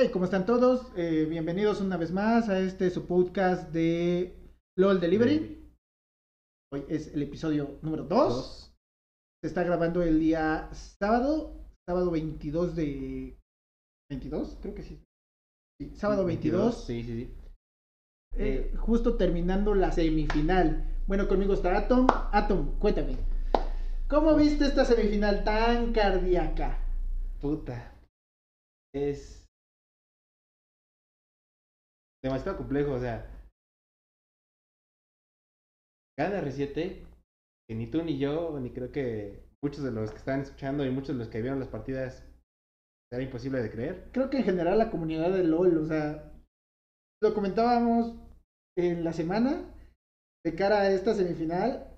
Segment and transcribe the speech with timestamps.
[0.00, 0.92] Hey, ¿cómo están todos?
[0.96, 4.32] Eh, bienvenidos una vez más a este su podcast de
[4.76, 5.74] LOL Delivery.
[6.72, 8.08] Hoy es el episodio número 2.
[8.08, 8.76] Dos.
[9.42, 13.36] Se está grabando el día sábado, sábado 22 de...
[14.12, 14.58] ¿22?
[14.62, 15.02] Creo que sí.
[15.80, 16.86] Sí, sábado 22.
[16.86, 17.34] Sí, sí, sí.
[18.36, 20.96] eh, justo terminando la semifinal.
[21.08, 22.06] Bueno, conmigo está Atom.
[22.30, 23.16] Atom, cuéntame.
[24.08, 26.78] ¿Cómo viste esta semifinal tan cardíaca?
[27.40, 27.96] Puta.
[28.94, 29.47] Es.
[32.22, 33.26] Demasiado complejo, o sea.
[36.18, 37.06] Gana R7,
[37.68, 40.90] que ni tú ni yo, ni creo que muchos de los que están escuchando y
[40.90, 42.24] muchos de los que vieron las partidas,
[43.12, 44.10] era imposible de creer.
[44.12, 46.32] creo que en general la comunidad de LOL, o sea,
[47.22, 48.14] lo comentábamos
[48.76, 49.74] en la semana
[50.44, 51.88] de cara a esta semifinal,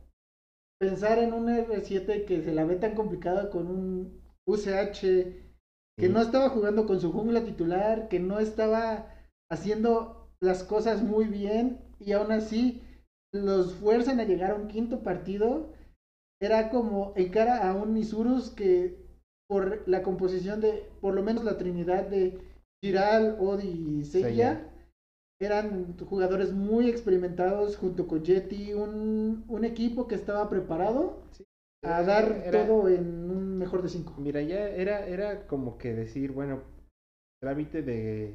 [0.78, 6.08] pensar en un R7 que se la ve tan complicada con un UCH que Sí.
[6.08, 9.12] no estaba jugando con su jungla titular, que no estaba
[9.50, 12.82] haciendo las cosas muy bien y aún así
[13.32, 15.72] los fuerzan a llegar a un quinto partido.
[16.42, 18.96] Era como en cara a un Isurus que
[19.48, 22.38] por la composición de, por lo menos la trinidad de
[22.82, 23.68] Giral, Odi
[24.00, 24.66] y Seiya,
[25.40, 31.18] eran jugadores muy experimentados junto con Jetty, un, un equipo que estaba preparado
[31.82, 34.14] a dar Era- todo en un mejor de cinco.
[34.18, 36.62] Mira, ya era, era como que decir, bueno,
[37.42, 38.34] trámite de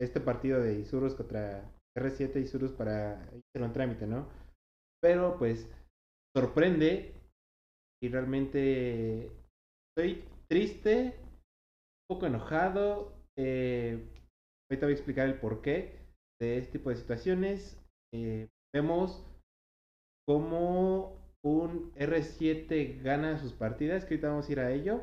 [0.00, 4.28] este partido de Isurus contra R7 Isurus para hacerlo en trámite, ¿no?
[5.02, 5.68] Pero pues
[6.36, 7.14] sorprende
[8.02, 9.30] y realmente
[9.90, 13.12] estoy triste, un poco enojado.
[13.38, 14.06] Eh,
[14.70, 15.98] ahorita voy a explicar el porqué
[16.40, 17.78] de este tipo de situaciones.
[18.14, 19.24] Eh, vemos
[20.26, 25.02] cómo un R7 gana sus partidas, que ahorita vamos a ir a ello.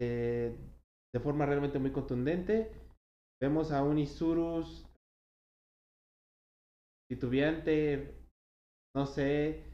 [0.00, 0.56] eh,
[1.14, 2.70] de forma realmente muy contundente.
[3.42, 4.86] Vemos a un Isurus
[7.10, 8.14] titubeante,
[8.94, 9.64] no sé,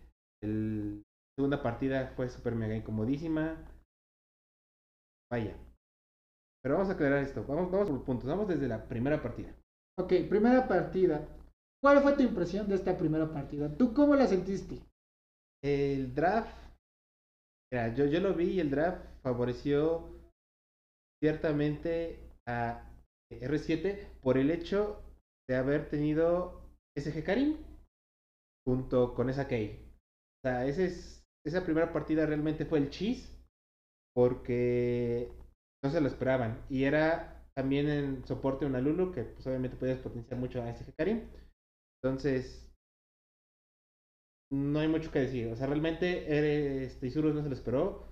[0.43, 1.03] el
[1.37, 3.63] segunda partida fue súper mega incomodísima.
[5.31, 5.55] Vaya.
[6.63, 9.55] Pero vamos a aclarar esto, vamos, vamos por puntos, vamos desde la primera partida.
[9.99, 11.29] Ok, primera partida.
[11.83, 13.77] ¿Cuál fue tu impresión de esta primera partida?
[13.77, 14.83] ¿Tú cómo la sentiste?
[15.63, 16.57] El draft,
[17.71, 20.09] mira, yo, yo lo vi y el draft favoreció
[21.23, 22.88] ciertamente a
[23.31, 25.03] R7 por el hecho
[25.49, 26.63] de haber tenido
[26.97, 27.57] SG Karim
[28.67, 29.85] junto con esa Kay.
[30.39, 33.35] O sea, ese es, esa primera partida realmente fue el cheese
[34.15, 35.33] porque
[35.83, 36.65] no se lo esperaban.
[36.69, 40.95] Y era también en soporte una Lulu que pues, obviamente podías potenciar mucho a SG
[40.97, 41.29] Karim.
[42.03, 42.69] Entonces,
[44.51, 45.49] no hay mucho que decir.
[45.49, 48.07] O sea, realmente este, Isurus no se lo esperó.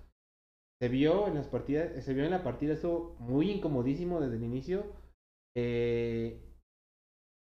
[0.81, 4.45] Se vio en las partidas, se vio en la partida, estuvo muy incomodísimo desde el
[4.45, 4.85] inicio.
[5.57, 6.39] Eh,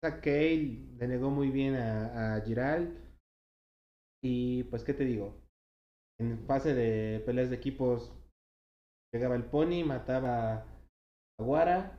[0.01, 2.97] esa Kale le negó muy bien a, a Giral.
[4.23, 5.35] Y pues, ¿qué te digo?
[6.21, 8.13] En fase de peleas de equipos,
[9.13, 10.65] llegaba el Pony, mataba
[11.39, 11.99] a Guara,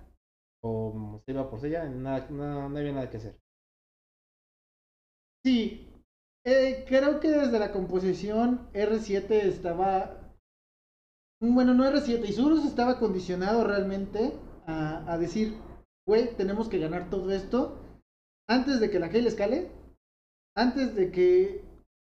[0.64, 3.40] o se iba por Sella, nada, no, había nada que hacer.
[5.46, 5.88] Sí,
[6.46, 10.36] eh, creo que desde la composición R7 estaba...
[11.42, 14.34] Bueno, no R7, Isurus estaba condicionado realmente
[14.66, 15.58] a, a decir,
[16.10, 17.78] güey, tenemos que ganar todo esto
[18.50, 19.70] antes de que la Gale escale,
[20.58, 21.64] antes de que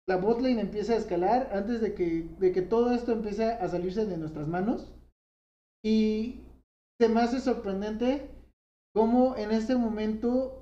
[0.09, 4.06] la botlane empiece a escalar, antes de que, de que todo esto empiece a salirse
[4.06, 4.91] de nuestras manos.
[5.86, 6.41] Y
[7.00, 8.30] se me hace sorprendente
[8.94, 10.62] cómo en este momento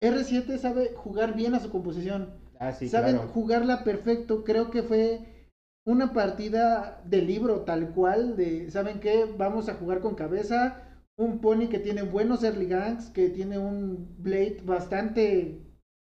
[0.00, 2.32] R7 sabe jugar bien a su composición.
[2.60, 3.32] Ah, sí, Saben claro.
[3.32, 4.44] jugarla perfecto.
[4.44, 5.48] Creo que fue
[5.84, 8.36] una partida de libro tal cual.
[8.36, 9.24] De, ¿saben qué?
[9.36, 10.89] Vamos a jugar con cabeza.
[11.20, 15.60] Un pony que tiene buenos early ganks, que tiene un blade bastante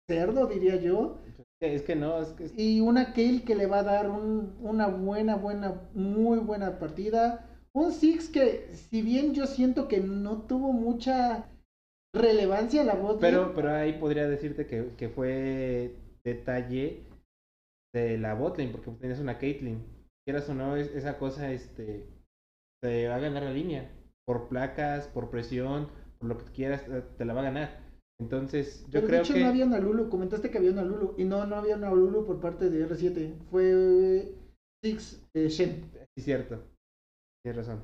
[0.09, 1.19] cerdo, diría yo.
[1.61, 4.87] Es que no, es que Y una Kale que le va a dar un- una
[4.87, 7.47] buena, buena, muy buena partida.
[7.73, 11.45] Un Six que, si bien yo siento que no tuvo mucha
[12.15, 15.93] relevancia la bot Pero, pero ahí podría decirte que, que fue
[16.23, 17.03] detalle
[17.93, 19.83] de la botlane, porque tenías una Caitlyn.
[20.25, 22.05] Quieras o no, es- esa cosa este,
[22.81, 23.89] te va a ganar la línea.
[24.25, 25.89] Por placas, por presión,
[26.19, 27.85] por lo que quieras, eh, te la va a ganar.
[28.19, 29.41] Entonces, yo Pero creo de hecho que.
[29.41, 32.25] no había una Lulu, comentaste que había una Lulu, y no, no había una Lulu
[32.25, 34.35] por parte de R7, fue
[34.83, 35.91] Six eh, Shen.
[36.17, 36.63] Sí, cierto.
[37.43, 37.83] Tienes razón.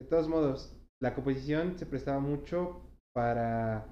[0.00, 2.82] De todos modos, la composición se prestaba mucho
[3.14, 3.86] para.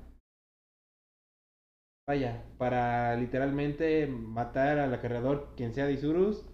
[2.09, 6.47] Vaya, para literalmente matar al acarreador, quien sea de Isurus.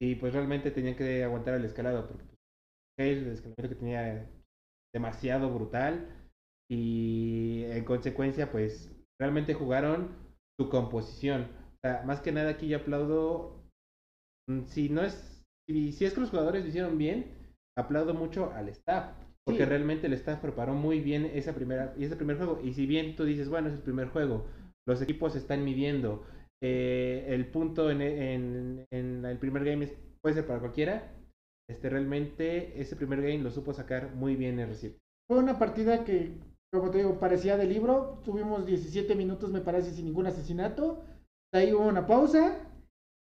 [0.00, 2.06] Y pues realmente tenían que aguantar el escalado.
[2.06, 2.24] Porque
[2.96, 4.28] pues, el escalamiento que tenía
[4.94, 6.08] demasiado brutal
[6.70, 8.90] y en consecuencia pues
[9.20, 10.08] realmente jugaron
[10.58, 11.42] su composición.
[11.42, 13.62] O sea, más que nada aquí yo aplaudo,
[14.48, 17.26] mm, si no es, si, si es que los jugadores lo hicieron bien,
[17.78, 19.12] aplaudo mucho al staff.
[19.46, 19.68] Porque Sí.
[19.68, 22.60] realmente el staff preparó muy bien esa primera, ese primer juego.
[22.64, 24.44] Y si bien tú dices, bueno, es el primer juego,
[24.88, 26.24] los equipos están midiendo,
[26.60, 31.12] eh, el punto en, en- en el primer game es- puede ser para cualquiera,
[31.68, 34.96] este realmente ese primer game lo supo sacar muy bien R7.
[35.28, 36.32] Fue una partida que,
[36.72, 38.20] como te digo, parecía de libro.
[38.24, 41.04] Tuvimos 17 minutos, me parece, sin ningún asesinato.
[41.52, 42.56] De ahí hubo una pausa.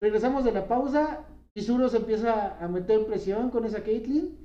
[0.00, 1.26] Regresamos de la pausa.
[1.54, 4.36] Isuro se empieza a meter presión con esa Caitlyn.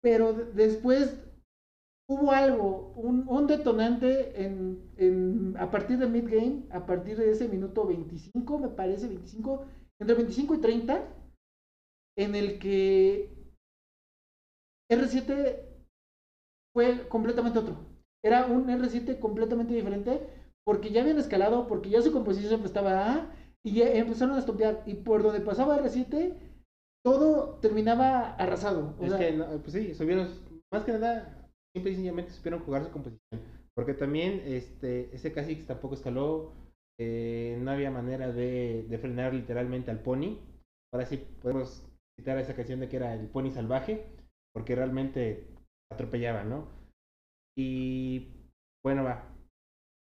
[0.00, 1.14] Pero de- después
[2.08, 7.48] hubo algo, un, un detonante en, en- a partir de mid-game, a partir de ese
[7.48, 9.66] minuto 25, me parece, 25,
[10.00, 11.02] entre 25 y 30,
[12.16, 13.30] en el que
[14.90, 15.58] R7
[16.74, 17.76] fue completamente otro.
[18.24, 20.20] Era un R7 completamente diferente
[20.64, 24.82] porque ya habían escalado, porque ya su composición estaba A y ya empezaron a estompear.
[24.86, 26.34] Y por donde pasaba R7,
[27.04, 28.94] todo terminaba arrasado.
[28.98, 30.28] O es sea, que, no, pues sí, supieron,
[30.72, 33.40] más que nada, simple y sencillamente supieron jugar su composición.
[33.74, 36.52] Porque también este, ese Kha'Zix tampoco escaló,
[36.98, 40.38] eh, no había manera de, de frenar literalmente al pony.
[40.92, 41.84] Ahora sí podemos
[42.18, 44.06] citar esa canción de que era el pony salvaje,
[44.54, 45.46] porque realmente
[45.92, 46.68] atropellaba, ¿no?
[47.56, 48.28] Y
[48.84, 49.30] bueno, va.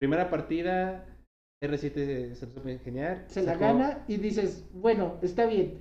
[0.01, 1.07] Primera partida,
[1.63, 3.25] R7 se lo supo ingeniar.
[3.29, 5.81] se la sacó- gana y dices, bueno, está bien.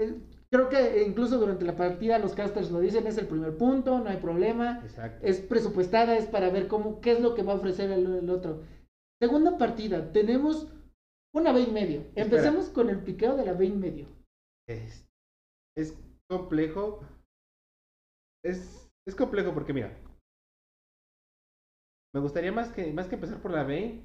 [0.00, 0.14] Eh,
[0.50, 4.10] Creo que incluso durante la partida los casters lo dicen, es el primer punto, no
[4.10, 4.80] hay problema.
[4.84, 5.26] Exacto.
[5.26, 8.28] es presupuestada, es para ver cómo, qué es lo que va a ofrecer el, el
[8.28, 8.62] otro.
[9.18, 10.70] Segunda partida, tenemos
[11.34, 12.04] una B y medio.
[12.16, 14.08] Empecemos con el piqueo de la B y medio.
[14.68, 15.08] Es,
[15.76, 15.96] es
[16.28, 17.00] complejo.
[18.44, 19.96] Es, es complejo porque, mira.
[22.14, 24.04] Me gustaría más que, más que empezar por la Vayne.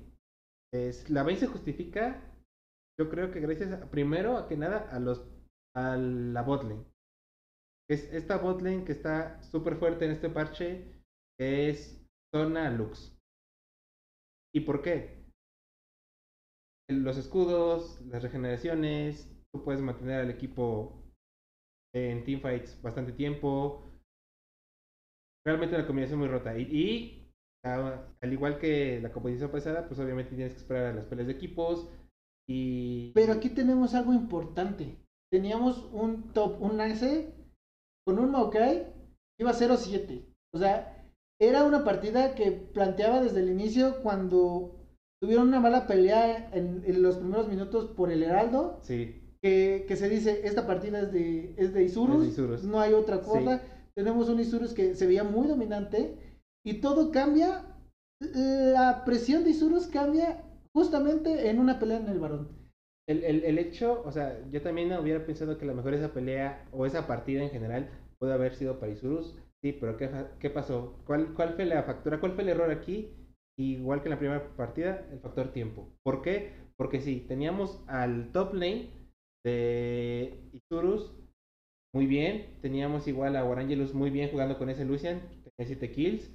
[0.74, 2.24] Es, la Vayne se justifica.
[3.00, 5.28] Yo creo que gracias primero a que nada a los
[5.76, 6.86] a la botlane.
[7.90, 11.02] Es esta botlane que está súper fuerte en este parche.
[11.40, 12.04] Es
[12.34, 13.16] zona Lux.
[14.56, 15.24] ¿Y por qué?
[16.90, 21.07] Los escudos, las regeneraciones, tú puedes mantener al equipo
[22.12, 23.84] en teamfights bastante tiempo.
[25.46, 26.58] Realmente una combinación muy rota.
[26.58, 27.32] Y, y,
[27.66, 31.28] a- al igual que la composición pasada, pues obviamente tienes que esperar a las peleas
[31.28, 31.88] de equipos.
[32.48, 33.12] Y.
[33.14, 34.98] Pero aquí tenemos algo importante.
[35.32, 37.34] Teníamos un top, un ace
[38.06, 38.88] con un Maokai,
[39.40, 40.26] iba 0-7.
[40.54, 41.06] O sea,
[41.42, 44.76] era una partida que planteaba desde el inicio cuando
[45.22, 48.80] tuvieron una mala pelea en, en los primeros minutos por el Heraldo.
[48.82, 52.64] Sí, que, que se dice, esta partida es de, es de Isurus, Es de Isurus.
[52.64, 53.26] no hay otra Sí.
[53.26, 53.62] cosa.
[53.96, 56.16] Tenemos un Isurus que se veía muy dominante
[56.66, 57.64] y todo cambia.
[58.20, 60.44] La presión de Isurus cambia
[60.74, 62.48] justamente en una pelea en el varón.
[63.10, 66.14] el, el, el hecho, o sea, yo también hubiera pensado que a lo mejor esa
[66.14, 69.36] pelea o esa partida en general puede haber sido para Isurus.
[69.64, 70.10] Sí, pero ¿qué,
[70.40, 70.94] qué pasó?
[71.06, 72.20] ¿Cuál, ¿Cuál fue la factura?
[72.20, 73.10] ¿Cuál fue el error aquí?
[73.58, 75.88] Igual que en la primera partida, el factor tiempo.
[76.04, 76.52] ¿Por qué?
[76.76, 78.90] Porque sí, teníamos al top lane
[79.48, 81.12] de Isurus
[81.96, 82.60] muy bien.
[82.62, 85.22] Teníamos igual a Warangelus muy bien jugando con ese Lucian.
[85.58, 86.30] Tenía 7 kills.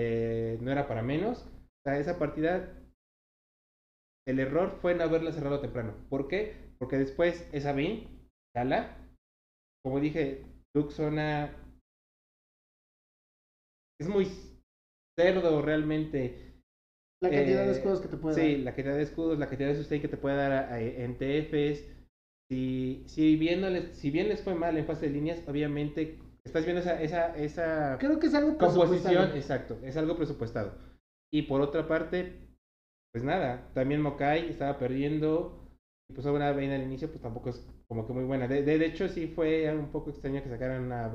[0.00, 1.42] eh, no era para menos.
[1.44, 2.72] O sea, esa partida
[4.28, 5.94] el error fue no haberla cerrado temprano.
[6.08, 6.54] ¿Por qué?
[6.78, 8.06] Porque después esa Vayne,
[8.54, 8.96] Gala,
[9.84, 10.44] como dije,
[10.76, 11.50] Lux zona
[14.00, 14.26] es muy
[15.18, 16.52] cerdo realmente.
[17.20, 18.64] La cantidad de Eh, escudos que te puede Sí, dar.
[18.66, 21.18] la cantidad de escudos, la cantidad de sustain que te puede dar a- a- en
[21.18, 21.84] TFs.
[22.50, 26.18] Si, si, bien no les, si bien les fue mal en fase de líneas, obviamente
[26.44, 30.72] estás viendo esa, esa, esa Creo que es algo composición, exacto, es algo presupuestado.
[31.30, 32.48] Y por otra parte,
[33.12, 35.68] pues nada, también Mokai estaba perdiendo,
[36.08, 38.48] y pues una Vayne al inicio, pues tampoco es como que muy buena.
[38.48, 41.12] De, de, de hecho, sí fue un poco extraño que sacaran una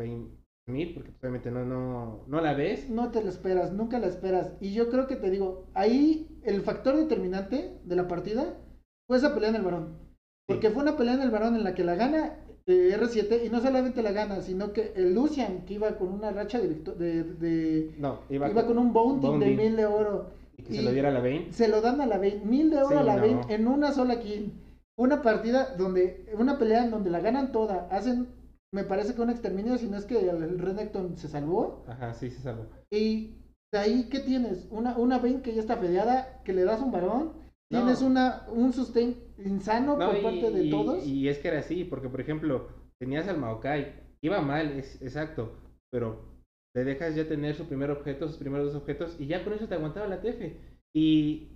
[0.67, 2.89] mid, porque pues, obviamente no, no, no la ves.
[2.89, 4.53] No te la esperas, nunca la esperas.
[4.61, 8.59] Y yo creo que te digo, ahí el factor determinante de la partida
[9.07, 10.02] fue esa pelea en el varón.
[10.47, 12.33] Porque fue una pelea en el varón en la que la gana
[12.65, 16.31] eh, R7 y no solamente la gana, sino que el Lucian, que iba con una
[16.31, 19.45] racha de, de, de- No, iba, iba, con un bounty, bounty.
[19.49, 20.31] de mil de oro.
[20.57, 21.47] y que y- se lo diera a la Vayne.
[21.51, 23.41] Se lo dan a la Vayne, mil de oro Sí, a la no.
[23.49, 24.51] En una sola kill.
[24.97, 28.27] Una partida donde, una pelea en donde la ganan toda, hacen,
[28.71, 31.83] me parece que un exterminio, si no es que el Renekton se salvó.
[31.87, 32.65] Ajá, sí, se salvó.
[32.91, 33.35] Y
[33.73, 34.67] de ahí, ¿qué tienes?
[34.71, 37.42] Una, una Vayne que ya está fedeada, que le das un varón.
[37.73, 37.79] No.
[37.79, 41.05] Tienes una, un sustain insano No, por y, parte de y- todos.
[41.05, 42.67] y es que era así, porque por ejemplo,
[42.99, 45.57] tenías al Maokai, iba mal, es exacto,
[45.91, 46.33] pero
[46.75, 49.67] le dejas ya tener su primer objeto, sus primeros dos objetos, y ya con eso
[49.67, 50.55] te aguantaba la TF.
[50.95, 51.49] Y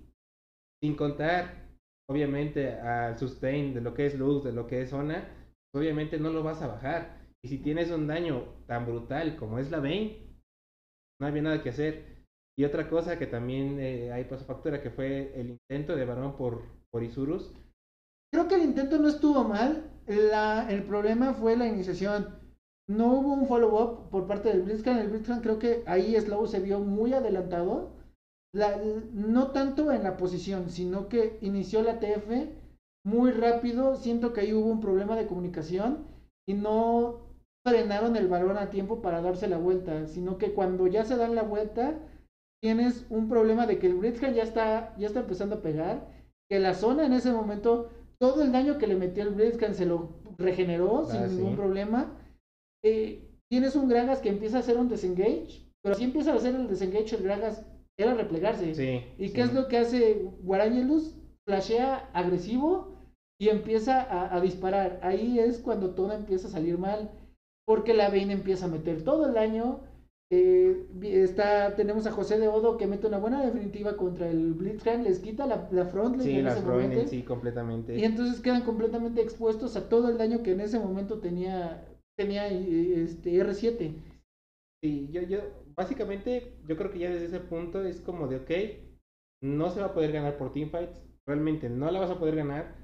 [0.82, 1.68] sin contar,
[2.08, 5.28] obviamente, al sustain de lo que es luz, de lo que es zona,
[5.74, 7.18] obviamente no lo vas a bajar.
[7.44, 10.18] Y si tienes un daño tan brutal como es la Bane,
[11.20, 12.17] no había nada que hacer.
[12.58, 16.34] Y otra cosa que también eh, hay pasó factura, que fue el intento de varón
[16.36, 17.52] por, por Isurus.
[18.32, 19.92] Creo que el intento no estuvo mal.
[20.08, 22.36] La, el problema fue la iniciación.
[22.88, 24.98] No hubo un follow-up por parte del Blitzcrank.
[24.98, 27.92] El Blitzcrank creo que ahí Slow se vio muy adelantado.
[28.52, 28.76] La,
[29.12, 32.28] no tanto en la posición, sino que inició la TF
[33.04, 33.94] muy rápido.
[33.94, 36.08] Siento que ahí hubo un problema de comunicación
[36.44, 37.20] y no
[37.64, 41.36] frenaron el balón a tiempo para darse la vuelta, sino que cuando ya se dan
[41.36, 42.00] la vuelta,
[42.62, 46.08] tienes un problema de que el Blitzcrank ya está, ya está empezando a pegar,
[46.50, 49.86] que la zona en ese momento, todo el daño que le metió el Blitzcrank se
[49.86, 51.36] lo regeneró sin Ah, sí.
[51.36, 52.16] ningún problema.
[52.84, 56.54] Eh, tienes un Gragas que empieza a hacer un disengage, pero si empieza a hacer
[56.54, 57.64] el disengage, el Gragas
[57.98, 58.74] era replegarse.
[58.74, 59.02] Sí.
[59.18, 59.34] ¿Y sí.
[59.34, 61.14] qué es lo que hace Guarangelus?
[61.46, 62.92] Flashea agresivo
[63.40, 65.00] y empieza a, a disparar.
[65.02, 67.10] Ahí es cuando todo empieza a salir mal,
[67.66, 69.80] porque la Vayne empieza a meter todo el daño.
[70.30, 75.02] Eh, está, tenemos a José de Odo que mete una buena definitiva contra el Blitzcrank,
[75.04, 77.00] les quita la, la frontlane Sí, en las ese Rowan momento.
[77.02, 77.96] en sí completamente.
[77.96, 81.82] Y entonces quedan completamente expuestos a todo el daño que en ese momento tenía,
[82.16, 83.94] tenía eh, este R7.
[84.82, 85.38] Sí, yo, yo,
[85.74, 88.50] básicamente, yo creo que ya desde ese punto es como de, ok,
[89.42, 92.74] no se va a poder ganar por teamfights, realmente no la vas a poder ganar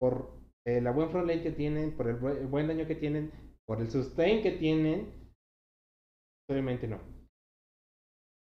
[0.00, 0.32] por
[0.66, 3.30] eh, la buen front lane que tienen, por el buen daño que tienen,
[3.64, 5.21] por el sustain que tienen,
[6.50, 6.98] obviamente no.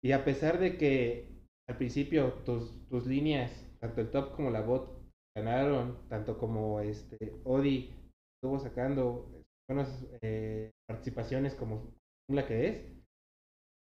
[0.05, 1.29] Y a pesar de que
[1.69, 3.51] al principio tus, tus líneas,
[3.81, 4.97] tanto el top como la bot,
[5.37, 7.91] ganaron, tanto como este Odi
[8.37, 9.29] estuvo sacando
[9.69, 11.93] buenas eh, participaciones como
[12.31, 12.83] la que es,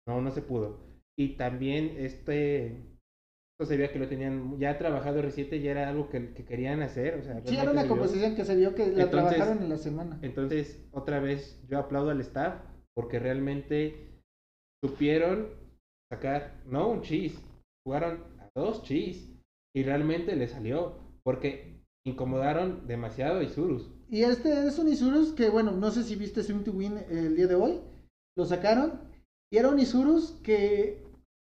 [0.08, 0.79] no, no se pudo.
[1.17, 6.10] Y también este, esto se veía que lo tenían ya trabajado R7, ya era algo
[6.10, 7.15] que, que querían hacer.
[7.15, 9.77] O sea, Sí, era una composición que se vio que la Entonces- trabajaron en la
[9.77, 10.20] semana.
[10.22, 12.62] Entonces, otra vez, yo aplaudo al staff
[12.95, 13.95] porque realmente
[14.83, 15.50] supieron
[16.12, 17.39] sacar, no un cheese,
[17.86, 19.27] jugaron a dos cheese
[19.75, 23.89] y realmente le salió porque incomodaron demasiado a Isurus.
[24.10, 27.36] Y este es un Isurus que, bueno, no sé si viste Swim to Win el
[27.36, 27.79] día de hoy.
[28.38, 29.00] Lo sacaron.
[29.53, 31.03] Y era un Isurus que,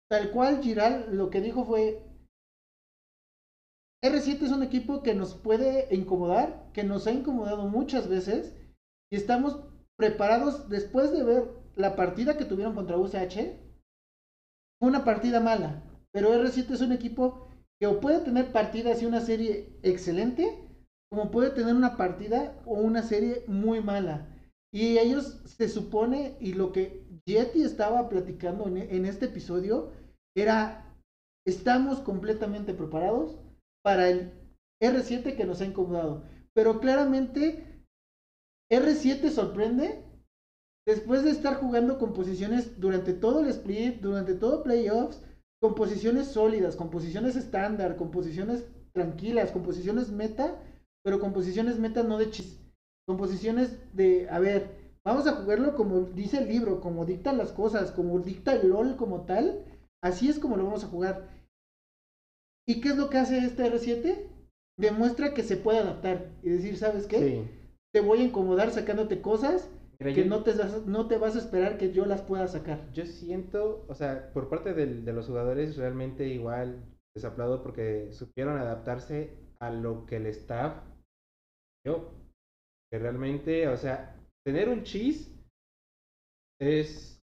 [0.09, 2.01] tal cual, Giral lo que dijo fue:
[4.03, 8.55] R7 es un equipo que nos puede incomodar, que nos ha incomodado muchas veces.
[9.11, 9.59] Y estamos
[9.97, 13.35] preparados después de ver la partida que tuvieron contra UCH.
[14.79, 15.83] Fue una partida mala.
[16.11, 17.47] Pero R7 es un equipo
[17.79, 20.65] que puede tener partidas y una serie excelente
[21.15, 24.27] como puede tener una partida o una serie muy mala.
[24.73, 29.91] Y ellos se supone, y lo que Yeti estaba platicando en, en este episodio,
[30.35, 30.93] era,
[31.47, 33.37] estamos completamente preparados
[33.83, 34.31] para el
[34.83, 36.23] R7 que nos ha incomodado.
[36.53, 37.74] Pero claramente,
[38.75, 40.03] R7 sorprende
[40.87, 45.21] después de estar jugando con posiciones durante todo el split, durante todo playoffs,
[45.61, 50.61] con posiciones sólidas, con posiciones estándar, con posiciones tranquilas, con posiciones meta,
[51.03, 52.59] pero con posiciones meta no de chis,
[53.07, 54.69] con posiciones de, a ver,
[55.03, 58.95] vamos a jugarlo como dice el libro, como dictan las cosas, como dicta el LOL
[58.95, 59.65] como tal,
[60.03, 61.29] así es como lo vamos a jugar.
[62.67, 64.27] ¿Y qué es lo que hace este R7?
[64.77, 67.19] Demuestra que se puede adaptar y decir, ¿sabes qué?
[67.19, 67.64] Sí.
[67.95, 71.37] Te voy a incomodar sacándote cosas Mira, que yo- no te, vas- no te vas
[71.37, 72.91] a esperar que yo las pueda sacar.
[72.91, 76.83] Yo siento, o sea, por parte del- de los jugadores realmente igual
[77.15, 80.73] les aplaudo porque supieron adaptarse a lo que el staff
[81.85, 82.11] dio.
[82.91, 85.31] Que realmente, o sea, tener un cheese
[86.59, 87.21] es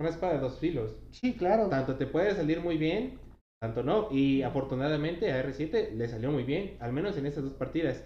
[0.00, 0.96] una espada de dos filos.
[1.10, 1.68] Sí, claro.
[1.68, 3.18] Tanto te puede salir muy bien,
[3.60, 4.08] tanto no.
[4.10, 8.02] Y afortunadamente a R7 le salió muy bien, al menos en estas dos partidas.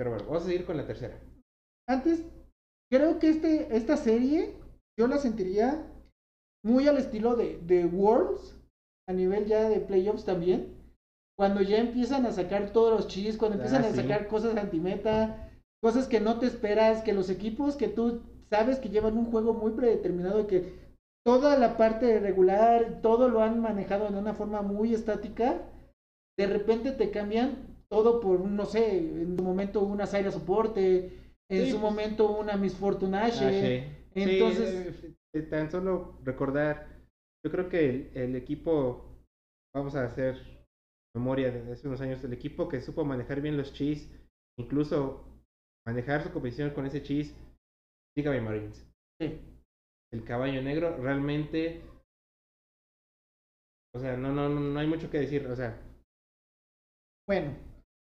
[0.00, 1.20] Pero bueno, vamos a seguir con la tercera.
[1.86, 2.22] Antes,
[2.90, 4.54] creo que este, esta serie
[4.98, 5.92] yo la sentiría
[6.64, 8.56] muy al estilo de, de Worlds,
[9.06, 10.74] a nivel ya de playoffs también.
[11.36, 13.96] Cuando ya empiezan a sacar todos los chis, cuando Ah, empiezan a sí.
[14.00, 15.50] sacar cosas antimeta,
[15.82, 19.52] cosas que no te esperas, que los equipos que tú sabes que llevan un juego
[19.52, 20.78] muy predeterminado que
[21.26, 25.60] toda la parte regular, todo lo han manejado de una forma muy estática,
[26.38, 31.06] de repente te cambian todo por, un, no sé, en su momento una Zaira soporte,
[31.50, 31.90] en Sí, su pues.
[31.92, 33.44] momento una Miss Fortunache.
[33.44, 33.96] Ah, sí.
[34.14, 36.88] Entonces- Sí, eh, tan solo recordar,
[37.44, 39.04] yo creo que el, el equipo,
[39.74, 40.36] vamos a hacer
[41.14, 44.08] memoria de hace unos años, el equipo que supo manejar bien los cheese,
[44.58, 45.24] incluso
[45.86, 47.34] manejar su competición con ese cheese,
[48.16, 48.84] Dígame, Marines.
[49.20, 49.40] Sí.
[50.12, 51.80] El caballo negro realmente.
[53.94, 55.46] O sea, no, no, no, no hay mucho que decir.
[55.46, 55.80] O sea,
[57.28, 57.54] Bueno,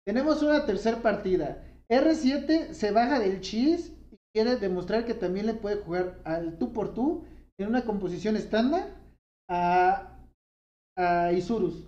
[0.08, 1.62] tenemos una tercera partida.
[1.92, 6.72] R7 se baja del chis y quiere demostrar que también le puede jugar al tú
[6.72, 7.26] por tú
[7.60, 8.96] en una composición estándar
[9.50, 10.18] a,
[10.98, 11.84] a Isurus.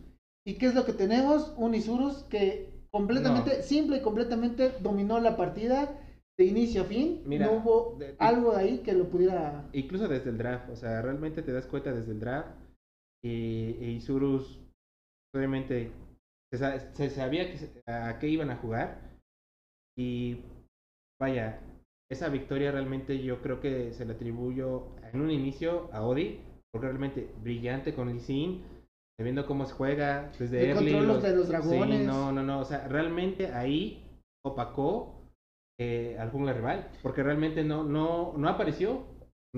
[0.45, 1.53] ¿Y qué es lo que tenemos?
[1.57, 3.63] Un Isurus que completamente, No.
[3.63, 5.89] simple y completamente dominó la partida
[6.38, 7.21] de inicio a fin.
[7.25, 9.69] Mira, no hubo de- de- algo de ahí que lo pudiera...
[9.73, 10.69] incluso desde el draft.
[10.71, 12.49] O sea, realmente te das cuenta desde el draft.
[13.23, 14.59] Y, e Isurus,
[15.35, 15.91] obviamente,
[16.51, 19.00] se, sa- se sabía que, se- a qué iban a jugar.
[19.98, 20.44] Y
[21.22, 21.60] vaya,
[22.12, 26.39] esa victoria realmente yo creo que se le atribuyo en un inicio a Odi.
[26.72, 28.62] Porque realmente brillante con Lee Sin,
[29.20, 32.00] viendo cómo se juega desde El early, control los- de los dragones.
[32.01, 32.60] Sí, no, no, no.
[32.60, 34.06] O sea, realmente ahí
[34.46, 35.15] opacó
[35.79, 36.88] eh, al jungla rival.
[37.01, 39.03] Porque realmente no, no, no apareció.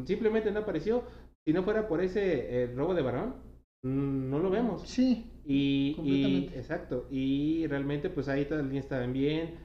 [0.05, 1.03] Simplemente no apareció.
[1.45, 3.35] Si no fuera por ese eh, robo de varón,
[3.83, 4.87] mm, no lo vemos.
[4.87, 7.07] Sí, Y, exacto.
[7.09, 9.55] Y realmente, pues ahí todas las líneas estaban bien.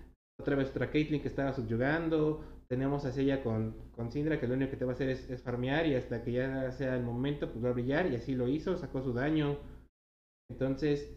[0.41, 2.45] Otra vez otra Caitlyn que estaba subyugando.
[2.69, 5.31] Tenemos a Sella con, con Syndra, que lo único que te va a hacer es,
[5.31, 5.87] es farmear.
[5.87, 8.11] Y hasta que ya sea el momento, pues va a brillar.
[8.11, 9.59] Y así lo hizo, sacó su daño.
[10.51, 11.17] Entonces,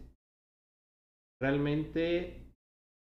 [1.40, 2.46] realmente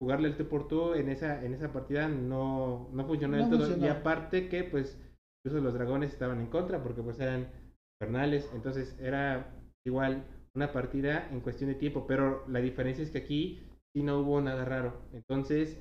[0.00, 3.50] jugarle el tú por tú en esa, en esa partida no, no funcionó del No
[3.50, 3.66] todo.
[3.66, 3.86] funcionó.
[3.86, 4.98] Y aparte que pues
[5.44, 7.48] incluso los dragones estaban en contra porque pues eran
[8.00, 8.50] infernales.
[8.54, 9.54] Entonces era
[9.86, 12.06] igual una partida en cuestión de tiempo.
[12.06, 13.62] Pero la diferencia es que aquí
[13.94, 15.02] sí no hubo nada raro.
[15.12, 15.78] Entonces,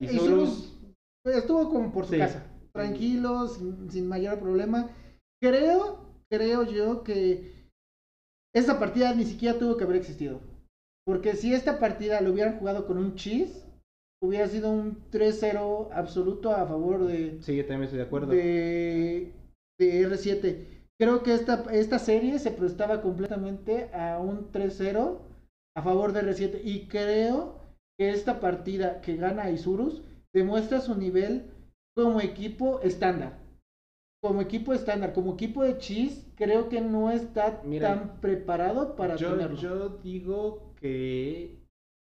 [0.00, 0.78] Isurus,
[1.24, 2.18] Isurus estuvo como por su Sí.
[2.18, 4.88] casa, tranquilo, sin, sin mayor problema.
[5.42, 5.98] Creo,
[6.30, 7.52] creo yo que
[8.54, 10.40] esta partida ni siquiera tuvo que haber existido.
[11.04, 13.64] Porque si esta partida lo hubieran jugado con un cheese,
[14.22, 18.26] hubiera sido un 3-0 absoluto a favor de, sí, yo también estoy de acuerdo.
[18.32, 19.32] de,
[19.78, 20.77] de R7.
[21.00, 25.18] Creo que esta, esta serie se prestaba completamente a un 3-0
[25.76, 26.60] a favor de R7.
[26.64, 27.60] Y creo
[27.98, 30.02] que esta partida que gana Isurus
[30.34, 31.50] demuestra su nivel
[31.96, 33.38] como equipo estándar.
[34.20, 39.14] Como equipo estándar, como equipo de Cheese, creo que no está Mira, tan preparado para
[39.14, 39.56] yo, tenerlo.
[39.56, 41.56] yo digo que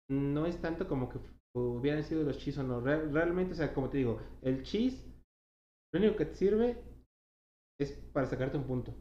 [0.10, 1.20] no es tanto como que
[1.56, 2.80] hubieran sido los cheese o no.
[2.82, 5.06] Re- realmente, o sea, como te digo, el cheese,
[5.94, 6.78] lo único que te sirve
[7.80, 8.94] es para sacarte un punto.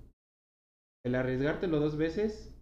[1.04, 2.54] El arriesgártelo dos veces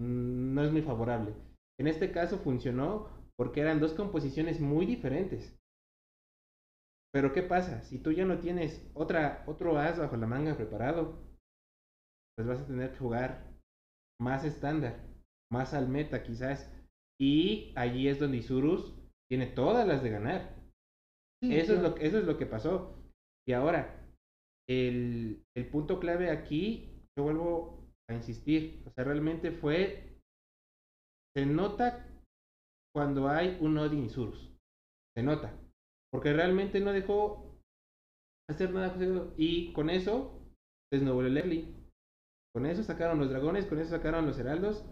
[0.00, 1.34] mm, no es muy favorable.
[1.78, 5.56] En este caso funcionó porque eran dos composiciones muy diferentes.
[7.12, 7.82] Pero ¿qué pasa?
[7.82, 11.18] Si tú ya no tienes otra, otro as bajo la manga preparado,
[12.36, 13.46] pues vas a tener que jugar
[14.20, 15.00] más estándar,
[15.50, 16.70] más al meta quizás.
[17.18, 18.94] Y allí es donde Isurus
[19.30, 20.56] tiene todas las de ganar.
[21.42, 22.94] Sí, Eso, es lo, eso es lo que pasó.
[23.46, 24.05] Y ahora,
[24.68, 30.20] el, el punto clave aquí, yo vuelvo a insistir, o sea, realmente fue,
[31.36, 32.06] se nota
[32.94, 34.52] cuando hay un Odin Isurus.
[35.14, 35.52] Se nota.
[36.10, 37.60] Porque realmente no dejó
[38.48, 38.96] hacer nada.
[39.36, 40.40] Y con eso,
[40.90, 41.74] desnubló el early.
[42.54, 44.84] Con eso sacaron los dragones, con eso sacaron los heraldos.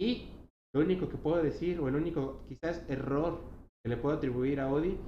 [0.00, 0.30] Y
[0.74, 3.40] lo único que puedo decir, o el único quizás error
[3.82, 4.98] que le puedo atribuir a Odi,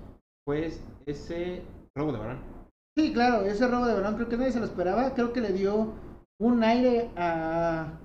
[0.47, 1.63] pues ese
[1.97, 2.58] robo de varón.
[2.99, 5.15] Sí, claro, ese robo de balón creo que nadie se lo esperaba.
[5.15, 5.95] Creo que le dio
[6.41, 7.97] un aire a,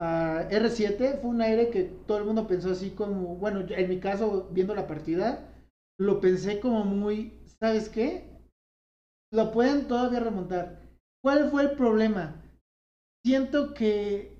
[0.00, 1.20] a R7.
[1.20, 4.72] Fue un aire que todo el mundo pensó así como, bueno, en mi caso, viendo
[4.76, 5.52] la partida,
[5.98, 8.30] lo pensé como muy, ¿sabes qué?
[9.32, 10.80] Lo pueden todavía remontar.
[11.24, 12.40] ¿Cuál fue el problema?
[13.26, 14.38] Siento que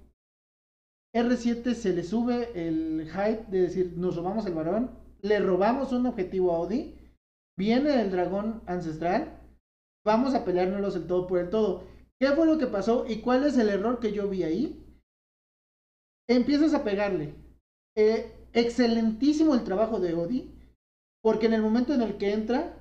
[1.17, 6.07] R7 se le sube el hype de decir, nos robamos el varón, le robamos un
[6.07, 6.95] objetivo a Odi,
[7.59, 9.40] viene el dragón ancestral,
[10.05, 11.85] vamos a peleárnoslos el todo por el todo.
[12.21, 14.87] ¿Qué fue lo que pasó y cuál es el error que yo vi ahí?
[16.29, 17.35] Empiezas a pegarle.
[17.97, 20.51] Eh, excelentísimo el trabajo de Odi,
[21.23, 22.77] porque en el momento en el que entra,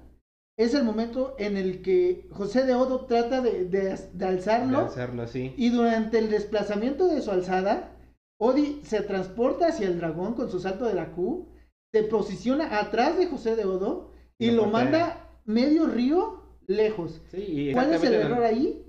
[0.57, 4.79] es el momento en el que José de Odo trata de, de- de alzarlo.
[4.81, 5.53] Así.
[5.57, 7.95] Y durante el desplazamiento de su alzada,
[8.41, 11.47] Odi se transporta hacia el dragón con su salto de la Q,
[11.93, 17.21] se posiciona atrás de José de Odo y Lo manda medio río lejos.
[17.31, 18.85] Sí, ¿Cuál es el error ahí?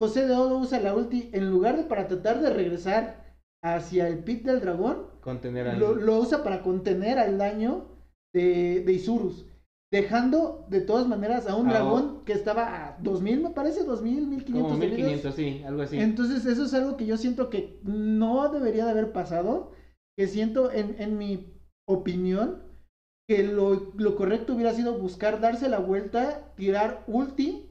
[0.00, 3.24] José de Odo usa la ulti en lugar de para tratar de regresar
[3.64, 5.80] hacia el pit del dragón, Contener al...
[5.80, 7.86] lo, lo usa para contener al daño
[8.34, 9.46] de, de Isurus.
[9.90, 14.26] Dejando de todas maneras a un A dragón que estaba a 2000, me parece, 2000,
[14.26, 15.08] 1500 como de vida.
[15.08, 15.98] 1500, sí, algo así.
[15.98, 19.72] Entonces, eso es algo que yo siento que no debería de haber pasado.
[20.18, 21.54] Que siento, en, en mi
[21.88, 22.65] opinión,
[23.28, 27.68] que lo, lo correcto hubiera sido buscar darse la vuelta, tirar ulti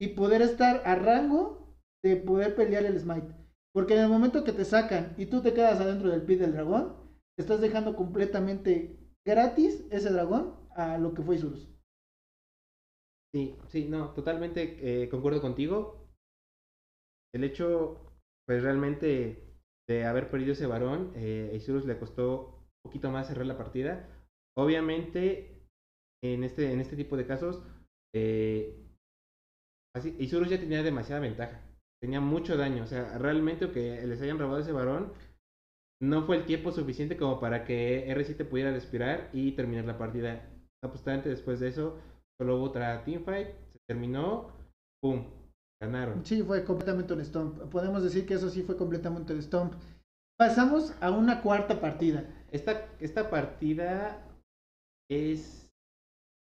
[0.00, 3.34] y poder estar a rango de poder pelear el smite.
[3.72, 6.52] Porque en el momento que te sacan y tú te quedas adentro del pit del
[6.52, 6.96] dragón,
[7.38, 11.68] estás dejando completamente gratis ese dragón a lo que fue Isurus.
[13.32, 16.08] Sí, sí, no, totalmente eh, concuerdo contigo.
[17.32, 18.12] El hecho,
[18.46, 19.54] pues realmente,
[19.88, 24.08] de haber perdido ese varón, eh, Isurus le costó un poquito más cerrar la partida.
[24.60, 25.64] Obviamente,
[26.22, 27.62] en este, en este tipo de casos,
[28.14, 28.76] eh,
[29.96, 31.62] así, Isurus ya tenía demasiada ventaja.
[32.02, 32.82] Tenía mucho daño.
[32.82, 35.12] O sea, realmente que les hayan robado ese varón,
[36.02, 40.46] no fue el tiempo suficiente como para que R7 pudiera respirar y terminar la partida.
[40.82, 41.98] Apostante después de eso,
[42.38, 44.50] solo hubo otra teamfight, se terminó,
[45.02, 45.24] ¡pum!
[45.82, 46.24] Ganaron.
[46.26, 47.58] Sí, fue completamente un stomp.
[47.70, 49.72] Podemos decir que eso sí fue completamente un stomp.
[50.38, 52.24] Pasamos a una cuarta partida.
[52.50, 54.26] Esta, esta partida
[55.10, 55.70] es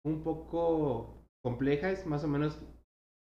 [0.05, 2.59] un poco compleja, es más o menos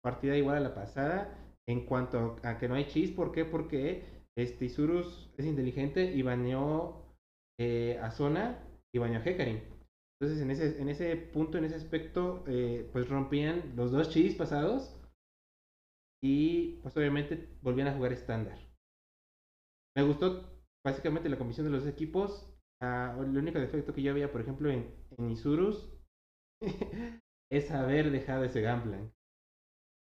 [0.02, 1.36] partida igual a la pasada
[1.68, 3.10] en cuanto a que no hay chis.
[3.10, 3.44] ¿Por qué?
[3.44, 4.04] Porque
[4.36, 7.04] este Isurus es inteligente y baneó
[7.60, 8.64] eh, a Zona
[8.94, 9.60] y baneó a Hecarim.
[10.20, 14.34] Entonces, en ese, en ese punto, en ese aspecto, eh, pues rompían los dos chis
[14.34, 14.96] pasados
[16.22, 18.58] y pues obviamente volvían a jugar estándar.
[19.96, 20.44] Me gustó
[20.84, 22.48] básicamente la comisión de los equipos.
[22.80, 24.86] Ah, el único defecto que yo había, por ejemplo, en,
[25.16, 25.90] en Isurus
[27.50, 29.10] es haber dejado ese Gunplank.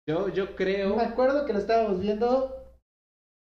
[0.09, 0.97] Yo, yo creo.
[0.97, 2.61] Me acuerdo que lo estábamos viendo.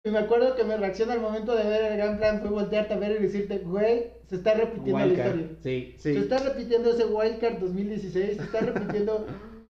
[0.06, 2.98] Y me acuerdo que mi reacción al momento de ver el Gunplank fue voltearte a
[2.98, 5.40] ver y decirte, güey, se está repitiendo la Wildcard.
[5.40, 5.56] historia.
[5.62, 6.14] Sí, sí.
[6.14, 9.26] Se está repitiendo ese Wildcard 2016, se está repitiendo.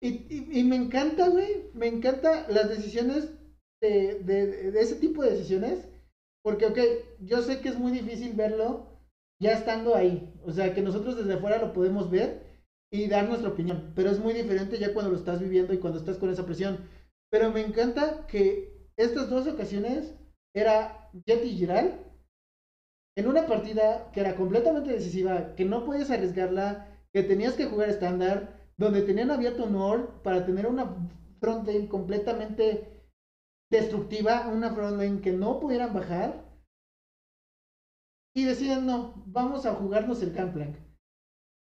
[0.01, 3.33] y, y, y me encanta, güey, me encanta las decisiones
[3.81, 5.89] de, de, de ese tipo de decisiones.
[6.45, 6.79] Porque, ok,
[7.21, 8.92] yo sé que es muy difícil verlo
[9.43, 10.33] ya estando ahí.
[10.45, 12.43] O sea, que nosotros desde afuera lo podemos ver
[12.91, 13.93] y dar nuestra opinión.
[13.95, 16.79] Pero es muy diferente ya cuando lo estás viviendo y cuando estás con esa presión.
[17.31, 20.15] Pero me encanta que estas dos ocasiones
[20.55, 21.99] era Jet y Giral
[23.17, 27.91] en una partida que era completamente decisiva, que no podías arriesgarla, que tenías que jugar
[27.91, 30.97] estándar, donde tenían abierto un all para tener una
[31.41, 33.03] front lane completamente
[33.71, 36.52] destructiva, una front lane que no pudieran bajar.
[38.35, 40.77] Y decían, no, vamos a jugarnos el Gunplank.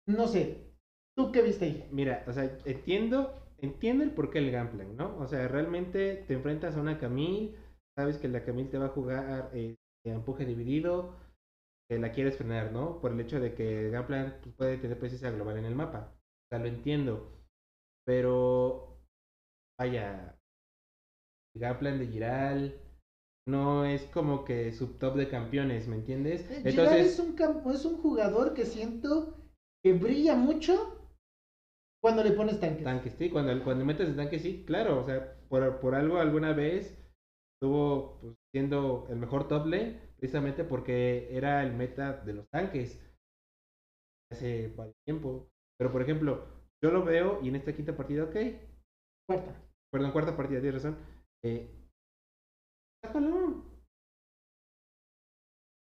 [0.07, 0.72] No sé,
[1.16, 1.88] ¿tú qué viste ahí?
[1.90, 5.18] Mira, o sea, entiendo, entiendo el porqué el Gunplank, ¿no?
[5.18, 7.57] O sea, realmente te enfrentas a una Camille,
[7.96, 11.16] sabes que la Camille te va a jugar eh, empuje dividido,
[11.98, 13.01] la quieres frenar, ¿no?
[13.01, 16.12] Por el hecho de que el Gunplank pues, puede tener presencia global en el mapa.
[16.14, 17.31] O sea, lo entiendo.
[18.05, 18.98] Pero,
[19.79, 20.38] vaya,
[21.55, 22.81] el Gunplank de Giral
[23.46, 26.48] no es como que subtop de campeones, ¿me entiendes?
[26.50, 29.37] Eh, Giral es un, campo, es un jugador que siento
[29.85, 30.98] que brilla mucho
[32.00, 32.85] cuando le pones tanques.
[32.85, 36.52] Tanques, sí, cuando, cuando metes el tanque, sí, claro, o sea, por, por algo alguna
[36.52, 36.98] vez
[37.55, 43.00] estuvo pues, siendo el mejor top lane, precisamente porque era el meta de los tanques
[44.33, 44.74] hace
[45.05, 45.48] tiempo.
[45.78, 46.46] Pero por ejemplo,
[46.83, 48.37] yo lo veo y en esta quinta partida, ok.
[49.28, 49.55] Cuarta.
[49.92, 50.98] Perdón, cuarta partida, tienes razón.
[51.44, 51.82] Eh,
[53.12, 53.62] sácalo.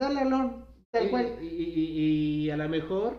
[0.00, 1.38] Dale alón, tal Y, cual.
[1.42, 3.18] y, y- y a lo mejor,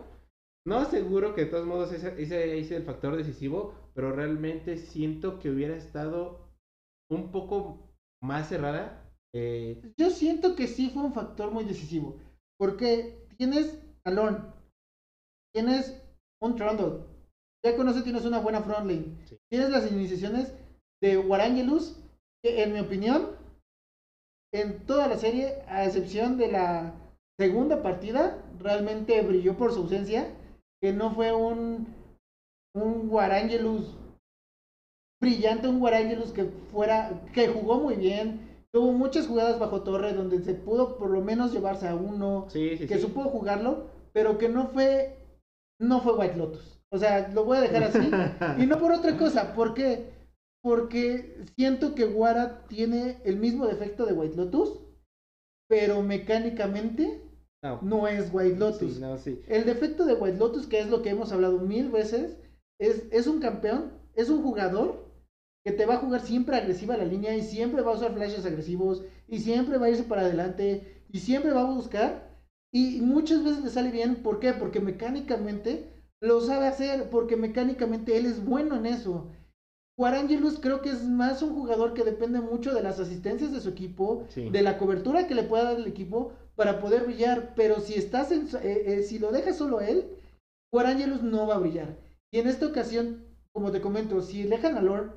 [0.66, 5.38] no aseguro que de todos modos ese, ese es el factor decisivo, pero realmente siento
[5.38, 6.40] que hubiera estado
[7.10, 7.78] un poco
[8.22, 9.08] más cerrada.
[9.34, 12.18] eh, Yo siento que sí fue un factor muy decisivo.
[12.58, 14.52] Porque tienes Alon,
[15.54, 16.02] tienes
[16.40, 17.04] un Trundle,
[17.64, 19.16] ya con eso tienes una buena front lane.
[19.26, 19.36] Sí.
[19.50, 20.52] Tienes las iniciaciones
[21.00, 21.96] de Warangelus,
[22.42, 23.36] que en mi opinión,
[24.52, 26.92] en toda la serie, a excepción de la
[27.38, 30.28] segunda partida, realmente brilló por su ausencia,
[30.80, 31.86] que no fue un,
[32.74, 33.96] un Warangelus
[35.20, 38.40] brillante, un Warangelus que fuera, que jugó muy bien,
[38.72, 42.76] tuvo muchas jugadas bajo torre donde se pudo por lo menos llevarse a uno, sí,
[42.76, 43.02] sí, que sí.
[43.02, 45.16] supo jugarlo, pero que no fue,
[45.80, 46.80] no fue White Lotus.
[46.90, 48.10] O sea, lo voy a dejar así.
[48.62, 50.10] y no por otra cosa, ¿por qué?
[50.62, 54.80] Porque siento que Wara tiene el mismo defecto de White Lotus,
[55.68, 57.20] pero mecánicamente
[57.62, 58.94] No, no es White Lotus.
[58.94, 59.38] sí, no, sí.
[59.46, 62.38] El defecto de White Lotus, que es lo que hemos hablado mil veces,
[62.78, 65.04] es, es un campeón, es un jugador
[65.64, 68.44] que te va a jugar siempre agresiva la línea y siempre va a usar flashes
[68.44, 72.30] agresivos y siempre va a irse para adelante y siempre va a buscar
[72.72, 74.52] y muchas veces le sale bien, ¿por qué?
[74.54, 79.30] Porque mecánicamente lo sabe hacer, porque mecánicamente él es bueno en eso.
[79.98, 83.68] Guarangelus creo que es más un jugador que depende mucho de las asistencias de su
[83.68, 84.48] equipo, Sí.
[84.48, 88.32] de la cobertura que le pueda dar el equipo para poder brillar, pero si estás
[88.32, 90.06] en, eh, eh, si lo dejas solo él,
[90.72, 91.96] War Angelus no va a brillar.
[92.32, 95.12] Y en esta ocasión, como te comento, si dejan a Lord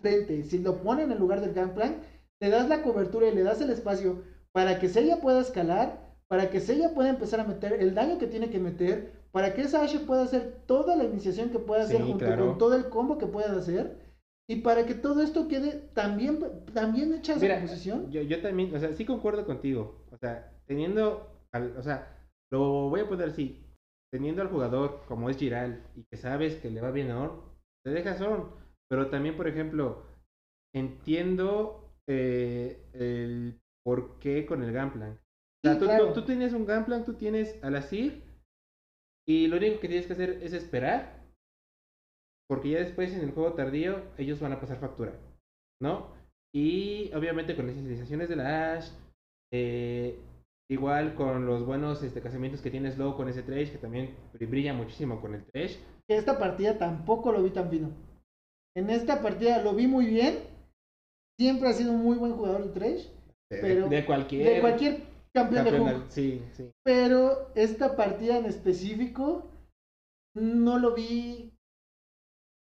[0.00, 1.96] frente, si lo ponen en lugar del Gangplank,
[2.40, 6.50] le das la cobertura y le das el espacio para que Seiya pueda escalar, para
[6.50, 9.82] que Seiya pueda empezar a meter el daño que tiene que meter, para que esa
[9.82, 12.46] Ashe pueda hacer toda la iniciación que pueda hacer Sí, junto claro.
[12.46, 13.98] con todo el combo que pueda hacer.
[14.48, 16.38] Y para que todo esto quede también,
[16.72, 18.10] también hecha esa Mira, composición.
[18.10, 20.06] yo, yo también, o sea, sí concuerdo contigo.
[20.10, 22.16] O sea, teniendo, al, o sea,
[22.50, 23.62] lo voy a poner así.
[24.10, 27.40] Teniendo al jugador como es Giral y que sabes que le va bien a Orn,
[27.84, 28.48] te dejas Orn.
[28.88, 30.02] Pero también, por ejemplo,
[30.74, 35.12] entiendo eh, el por qué con el Gunplan.
[35.12, 35.18] O
[35.64, 36.06] sea, Sí, tú, claro.
[36.12, 38.22] tú, tú tienes un Gunplan, tú tienes al Asir
[39.28, 41.24] y lo único que tienes que hacer es esperar.
[42.48, 45.12] Porque ya después en el juego tardío ellos van a pasar factura.
[45.80, 46.08] ¿no?
[46.54, 48.88] Y obviamente con las inicializaciones de la Ash,
[49.52, 50.18] eh,
[50.70, 54.72] igual con los buenos este, casamientos que tiene Slow con ese Trash, que también brilla
[54.72, 55.76] muchísimo con el Trash.
[56.08, 57.90] que esta partida tampoco lo vi tan fino.
[58.76, 60.38] En esta partida lo vi muy bien.
[61.38, 63.06] Siempre ha sido un muy buen jugador de Trash.
[63.50, 65.02] De, Pero de cualquier, De cualquier
[65.36, 66.08] campeón de Hunk.
[66.08, 66.70] Sí, sí.
[66.82, 69.50] Pero esta partida en específico
[70.34, 71.52] no lo vi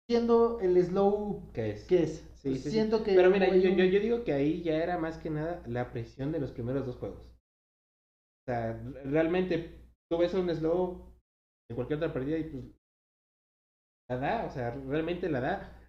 [0.08, 1.84] siendo el slow ¿Qué es?
[1.84, 2.30] que es.
[2.36, 2.70] Sí, sí, sí.
[2.70, 3.14] Siento que.
[3.14, 6.52] Pero mira, yo, digo que ahí ya era más que nada la presión de los
[6.52, 7.26] primeros dos juegos.
[7.26, 11.14] O sea, realmente tú ves a un slow
[11.70, 12.64] en cualquier otra partida y pues
[14.10, 15.80] la da, o sea, realmente la da.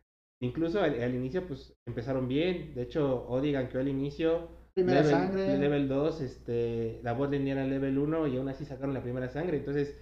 [0.41, 5.11] Incluso al, al inicio pues empezaron bien, de hecho Odi ganqueó al inicio, Primera level,
[5.11, 5.57] sangre.
[5.57, 9.57] level 2, este, la lane era level 1 y aún así sacaron la primera sangre,
[9.57, 9.97] entonces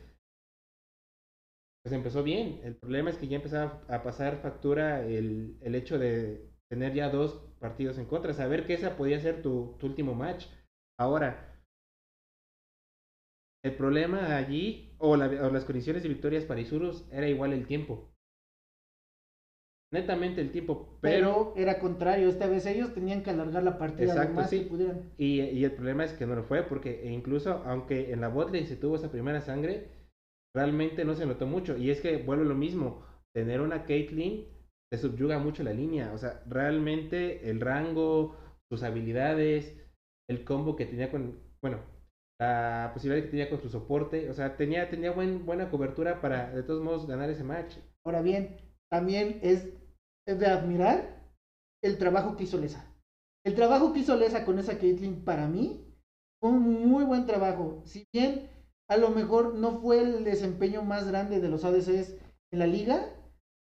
[1.83, 2.59] pues empezó bien.
[2.63, 7.09] El problema es que ya empezaba a pasar factura el, el hecho de tener ya
[7.09, 10.47] dos partidos en contra, saber que esa podía ser tu, tu último match.
[10.97, 11.61] Ahora,
[13.63, 17.67] el problema allí, o, la- o las condiciones de victorias para Isurus, era igual el
[17.67, 18.12] tiempo.
[19.93, 21.53] Netamente el tiempo, pero...
[21.53, 22.27] Pero era contrario.
[22.27, 24.59] Esta vez ellos tenían que alargar la partida Exacto, lo más sí.
[24.61, 25.11] que pudieran.
[25.19, 28.65] Y, y el problema es que no lo fue, porque incluso aunque en la botlane
[28.65, 29.91] se tuvo esa primera sangre,
[30.55, 31.77] realmente no se notó mucho.
[31.77, 34.47] Y es que vuelve lo mismo, tener una Caitlyn
[34.91, 36.11] te subyuga mucho la línea.
[36.11, 38.35] O sea, realmente el rango,
[38.71, 39.77] sus habilidades,
[40.27, 41.81] el combo que tenía con, bueno,
[42.41, 46.49] la posibilidad que tenía con su soporte, o sea, tenía, tenía buen, buena cobertura para
[46.49, 47.75] de todos modos ganar ese match.
[48.03, 48.57] Ahora bien,
[48.91, 49.73] también es
[50.25, 51.21] de admirar
[51.83, 52.85] el trabajo que hizo Lesa.
[53.45, 55.85] El trabajo que hizo Lesa con esa Caitlyn para mí
[56.39, 57.81] fue un muy buen trabajo.
[57.85, 58.49] Si bien
[58.89, 62.15] a lo mejor no fue el desempeño más grande de los ADCs
[62.51, 63.09] en la liga,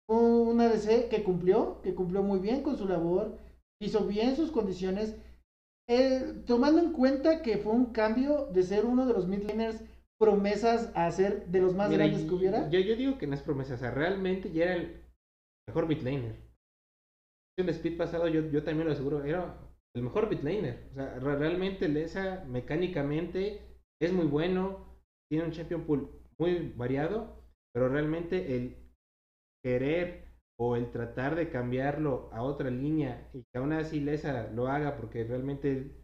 [0.06, 3.38] fue un ADC que cumplió, que cumplió muy bien con su labor,
[3.80, 5.16] hizo bien sus condiciones,
[5.88, 9.82] eh, tomando en cuenta que fue un cambio de ser uno de los midlaners
[10.18, 12.70] promesas a ser de los más Mira, grandes que hubiera.
[12.70, 15.05] Yo, yo digo que no es promesa, o sea, realmente ya era el
[15.68, 16.36] mejor midlaner.
[17.58, 19.58] El speed pasado yo, yo también lo aseguro, era
[19.94, 20.88] el mejor midlaner.
[20.92, 23.62] O sea, re- realmente Lesa mecánicamente
[24.00, 24.98] es muy bueno,
[25.30, 28.76] tiene un champion pool muy variado, pero realmente el
[29.64, 30.24] querer
[30.58, 34.96] o el tratar de cambiarlo a otra línea y que aún así Lesa lo haga
[34.96, 35.96] porque realmente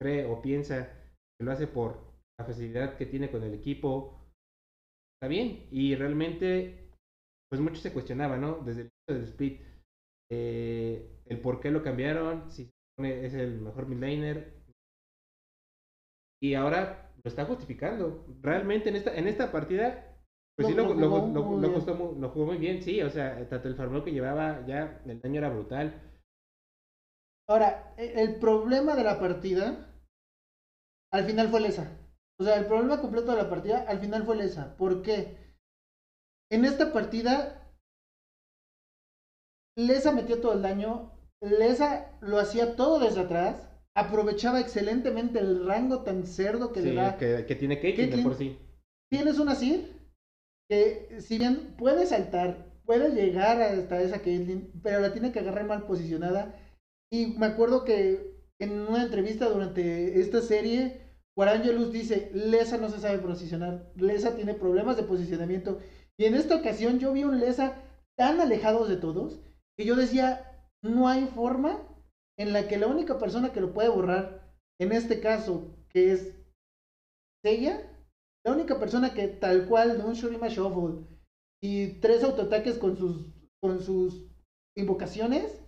[0.00, 0.90] cree o piensa
[1.38, 1.98] que lo hace por
[2.38, 4.32] la facilidad que tiene con el equipo,
[5.16, 5.66] está bien.
[5.70, 6.90] Y realmente,
[7.48, 8.58] pues mucho se cuestionaba, ¿no?
[8.64, 9.60] Desde el del split,
[10.30, 14.54] eh, el por qué lo cambiaron, si es el mejor midlaner.
[16.42, 18.24] Y ahora lo está justificando.
[18.42, 20.16] Realmente en esta, en esta partida,
[20.56, 23.02] pues Lo- sí lo, lo jugó lo- muy costó lo jugó muy bien, sí.
[23.02, 26.00] O sea, tanto el farmeo que llevaba ya, el daño era brutal.
[27.48, 29.86] Ahora, e- el problema de la partida
[31.12, 31.96] al final fue Lesa.
[32.40, 34.76] O sea, el problema completo de la partida al final fue Lesa.
[34.76, 35.36] ¿Por qué?
[36.50, 37.67] En esta partida,
[39.78, 41.12] Lesa metió todo el daño.
[41.40, 43.62] Lesa lo hacía todo desde atrás.
[43.94, 47.16] Aprovechaba excelentemente el rango tan cerdo que Sí, le da.
[47.16, 48.58] que, que tiene Caitlyn por sí.
[49.10, 49.92] Tienes una Sir
[50.68, 55.64] que, si bien puede saltar, puede llegar hasta esa Caitlyn, pero la tiene que agarrar
[55.66, 56.54] mal posicionada.
[57.10, 61.00] Y me acuerdo que en una entrevista durante esta serie,
[61.36, 65.78] Guarangelus dice, Lesa no se sabe posicionar, Lesa tiene problemas de posicionamiento.
[66.18, 67.76] Y en esta ocasión yo vi un Lesa
[68.16, 69.40] tan alejados de todos
[69.78, 71.80] que yo decía, no hay forma
[72.36, 76.34] en la que la única persona que lo puede borrar, en este caso, que es
[77.44, 77.88] Seiya,
[78.44, 81.06] la única persona que tal cual de un Shurima Shuffle
[81.62, 84.26] y tres autoataques con sus, con sus
[84.76, 85.60] invocaciones,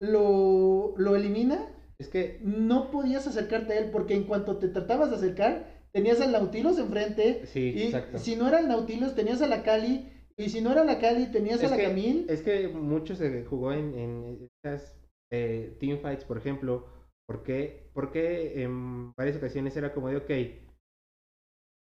[0.00, 5.10] lo, lo elimina, Es que no podías acercarte a él porque en cuanto te tratabas
[5.10, 7.46] de acercar, tenías al Nautilus enfrente.
[7.46, 8.18] Sí, y exacto.
[8.18, 10.08] si no era el Nautilus, tenías a la Cali.
[10.40, 12.24] Y si no era la Cali, tenías a la que, Camille.
[12.28, 14.98] es que mucho se jugó en, en estas
[15.30, 16.86] eh, teamfights, por ejemplo.
[17.28, 20.30] Porque, porque en varias ocasiones era como de, ok,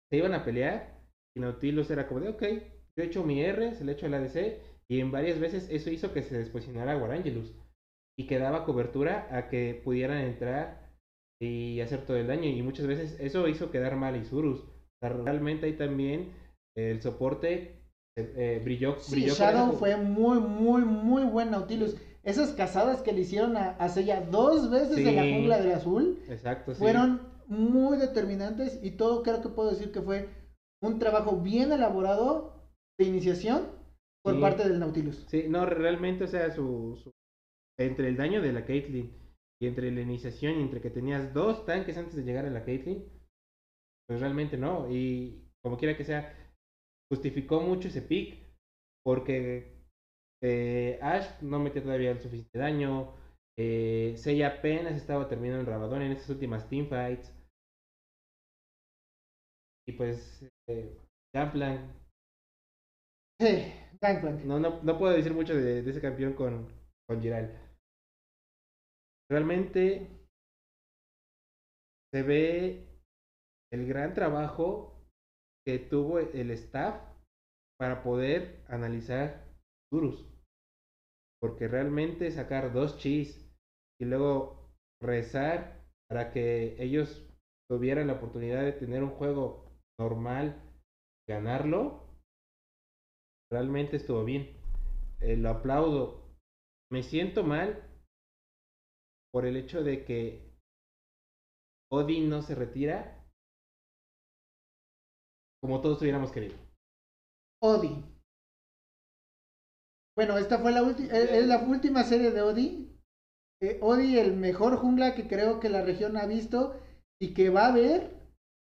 [0.09, 1.03] se iban a pelear
[1.35, 2.41] y Nautilus era como de, ok,
[2.97, 5.67] yo he hecho mi R, se le he hecho el ADC y en varias veces
[5.69, 7.53] eso hizo que se desposicionara Warangelus
[8.17, 10.89] y que daba cobertura a que pudieran entrar
[11.39, 14.61] y hacer todo el daño y muchas veces eso hizo quedar mal a Isurus.
[14.61, 16.33] O sea, realmente ahí también
[16.75, 17.74] el soporte
[18.17, 21.95] eh, brilló, Sí, brilló Shadow fue muy, muy, muy buen Nautilus.
[22.23, 26.19] Esas cazadas que le hicieron a, a Seiya dos veces en la jungla del azul
[26.27, 26.79] Exacto, sí.
[26.79, 30.29] fueron muy determinantes y todo creo que puedo decir que fue
[30.81, 32.53] un trabajo bien elaborado
[32.99, 33.67] de iniciación
[34.23, 35.23] por parte del Nautilus.
[35.27, 37.11] Sí, no, realmente, o sea, su, su-
[37.77, 39.11] entre el daño de la Caitlyn
[39.61, 42.63] y entre la iniciación y entre que tenías dos tanques antes de llegar a la
[42.65, 43.05] Caitlyn,
[44.07, 44.89] pues realmente no.
[44.89, 46.33] Y como quiera que sea,
[47.09, 48.39] justificó mucho ese pick
[49.03, 49.75] porque
[50.43, 53.15] eh, Ash no metió todavía el suficiente daño.
[53.57, 57.33] Eh, Seiya apenas estaba terminando el Rabadón en estas últimas teamfights.
[59.87, 60.97] Y pues, eh,
[63.39, 64.43] Sí, Gangplank.
[64.45, 66.67] no, no, no puedo decir mucho de, de ese campeón con,
[67.07, 67.51] con Giral.
[69.29, 69.85] Realmente
[72.11, 72.87] se ve
[73.71, 74.94] el gran trabajo
[75.65, 77.01] que tuvo el staff
[77.79, 79.45] para poder analizar
[79.91, 80.25] Durus.
[81.41, 83.51] Porque realmente sacar dos chis
[83.99, 87.27] y luego rezar para que ellos
[87.69, 89.65] tuvieran la oportunidad de tener un juego
[89.99, 90.61] normal,
[91.27, 92.05] ganarlo,
[93.51, 94.55] realmente estuvo bien.
[95.19, 96.37] Eh, lo aplaudo.
[96.91, 97.83] Me siento mal
[99.31, 100.53] por el hecho de que
[101.91, 103.14] Odin no se retira
[105.61, 106.55] como todos hubiéramos querido.
[107.61, 108.03] Odi.
[110.15, 112.91] Bueno, esta fue la, eh, es la última serie de Odi.
[113.61, 116.79] Eh, Odi, el mejor jungla que creo que la región ha visto
[117.21, 118.11] y que va a ver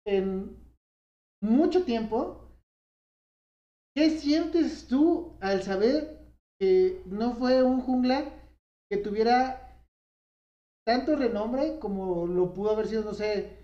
[0.06, 0.56] en
[1.42, 2.48] mucho tiempo.
[3.96, 6.18] ¿Qué sientes tú al saber
[6.58, 8.24] que no fue un jungla
[8.90, 9.64] que tuviera
[10.86, 13.63] tanto renombre como lo pudo haber sido, no sé,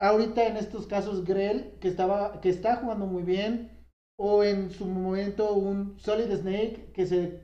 [0.00, 3.70] ahorita en estos casos Grell, que, estaba, que está jugando muy bien,
[4.18, 7.40] o en su momento un Solid Snake, que se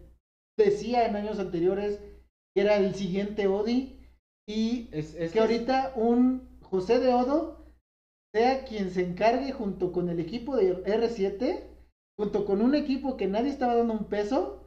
[0.59, 2.01] decía en años anteriores
[2.55, 3.92] que era el siguiente Odi,
[4.49, 7.64] y Es, es que ahorita un José de Odo
[8.35, 11.64] sea quien se encargue junto con el equipo de R7,
[12.19, 14.62] junto con un equipo que nadie estaba dando un peso,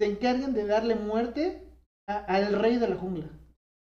[0.00, 1.62] se encarguen de darle muerte
[2.08, 3.30] a- al rey de la jungla.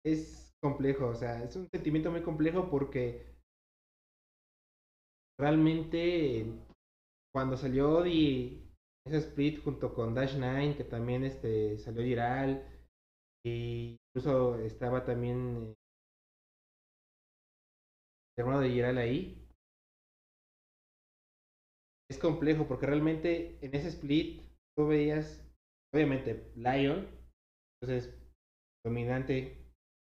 [0.04, 3.26] es complejo, o sea, es un sentimiento muy complejo porque
[5.38, 6.46] realmente
[7.34, 8.62] cuando salió Odi
[9.04, 12.64] ese split junto con Dash 9 que también este salió viral
[13.44, 15.74] y incluso estaba también eh,
[18.36, 19.48] el hermano de Giral ahí.
[22.08, 24.42] Es complejo porque realmente en ese split
[24.76, 25.44] tú veías
[25.92, 27.08] obviamente Lion
[27.80, 28.14] entonces
[28.84, 29.61] dominante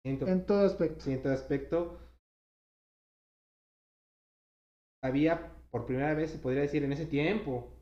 [0.08, 1.02] siento En todo aspecto.
[1.02, 2.00] Sí, en todo aspecto.
[5.04, 7.74] Había, por primera vez, se podría decir, en ese tiempo,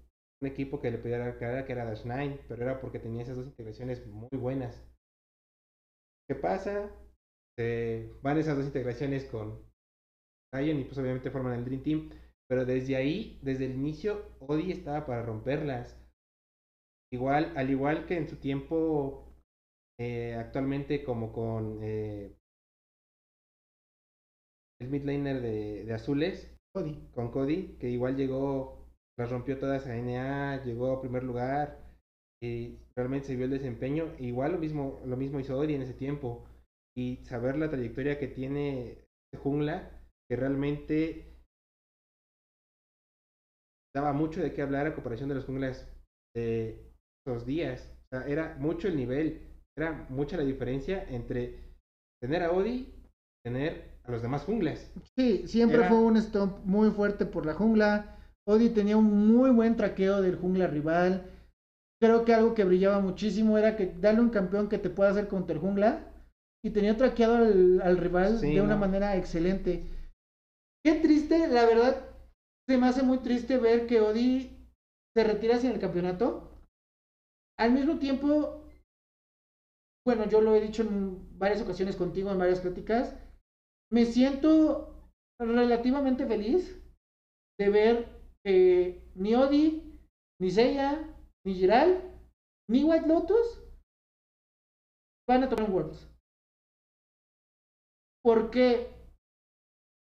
[0.41, 3.23] un equipo que le podía dar carrera que era Dash 9, pero era porque tenía
[3.23, 4.83] esas dos integraciones muy buenas.
[6.27, 6.91] ¿Qué pasa?
[7.57, 9.61] Se van esas dos integraciones con
[10.53, 12.09] Zion y pues obviamente forman el Dream Team,
[12.47, 15.97] pero desde ahí, desde el inicio, Odi estaba para romperlas.
[17.11, 19.24] Igual, al igual que en su tiempo,
[19.99, 22.35] eh, actualmente como con eh,
[24.79, 27.09] el mid laner de, de azules, Odi.
[27.13, 28.85] con Cody, que igual llegó,
[29.17, 31.79] las rompió todas a NA, llegó a primer lugar
[32.43, 34.13] y realmente se vio el desempeño.
[34.19, 36.45] Igual lo mismo, lo mismo hizo Odi en ese tiempo.
[36.97, 39.91] Y saber la trayectoria que tiene este jungla,
[40.29, 41.35] que realmente
[43.93, 45.89] daba mucho de qué hablar a comparación de los junglas
[46.35, 46.91] de
[47.25, 47.89] esos días.
[48.05, 49.44] O sea, era mucho el nivel,
[49.77, 51.59] era mucha la diferencia entre
[52.21, 52.93] tener a Odi y
[53.43, 54.91] tener a los demás junglas.
[55.17, 58.15] Sí, siempre Era- fue un stomp muy fuerte por la jungla.
[58.47, 61.29] Odi tenía un muy buen traqueo del jungla rival.
[62.01, 65.27] Creo que algo que brillaba muchísimo era que darle un campeón que te pueda hacer
[65.27, 66.11] contra el jungla.
[66.63, 68.79] Y tenía traqueado al, al rival Sí, de una ¿no?
[68.81, 69.83] manera excelente.
[70.83, 72.05] Qué triste, la verdad,
[72.67, 74.51] se me hace muy triste ver que Odi
[75.15, 76.51] se retira sin el campeonato.
[77.57, 78.61] Al mismo tiempo,
[80.05, 83.15] bueno, yo lo he dicho en varias ocasiones contigo, en varias pláticas,
[83.91, 86.79] me siento relativamente feliz
[87.59, 88.07] de ver
[88.43, 89.83] que ni Odi,
[90.41, 92.01] ni Seiya, ni Giral,
[92.69, 93.61] ni White Lotus
[95.27, 96.07] van a tomar Worlds.
[98.23, 98.89] ¿Por qué?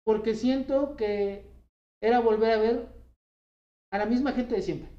[0.06, 1.46] Porque siento que
[2.02, 2.88] era volver a ver
[3.92, 4.90] a la misma gente de siempre.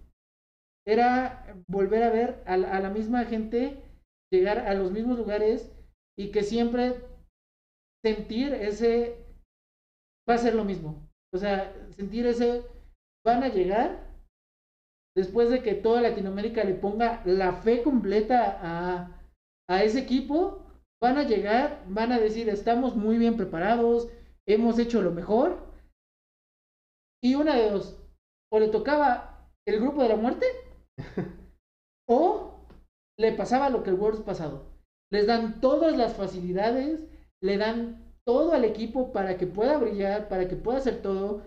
[0.86, 3.82] Era volver a ver a, la- a la misma gente
[4.32, 5.72] llegar a los mismos lugares
[6.18, 6.96] y que siempre
[8.04, 9.24] sentir ese
[10.28, 11.08] va a ser lo mismo.
[11.32, 12.64] O sea, sentir ese
[13.24, 14.08] van a llegar
[15.16, 19.20] después de que toda Latinoamérica le ponga la fe completa a,
[19.68, 20.64] a ese equipo,
[21.02, 24.08] van a llegar, van a decir, estamos muy bien preparados,
[24.46, 25.58] hemos hecho lo mejor.
[27.22, 28.00] Y una de dos,
[28.52, 30.46] o le tocaba el grupo de la muerte,
[32.08, 32.47] o
[33.18, 34.66] le pasaba lo que el Worlds pasado.
[35.10, 37.06] Les dan todas las facilidades,
[37.42, 41.42] le dan todo al equipo para que pueda brillar, para que pueda hacer todo.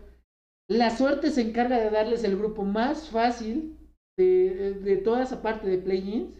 [0.70, 3.78] La suerte se encarga de darles el grupo más fácil
[4.18, 6.36] de, de toda esa parte de play-ins.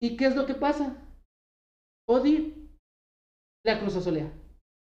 [0.00, 0.96] ¿Y qué es lo que pasa?
[2.08, 2.62] Odi
[3.64, 4.32] la Cruz Azulea.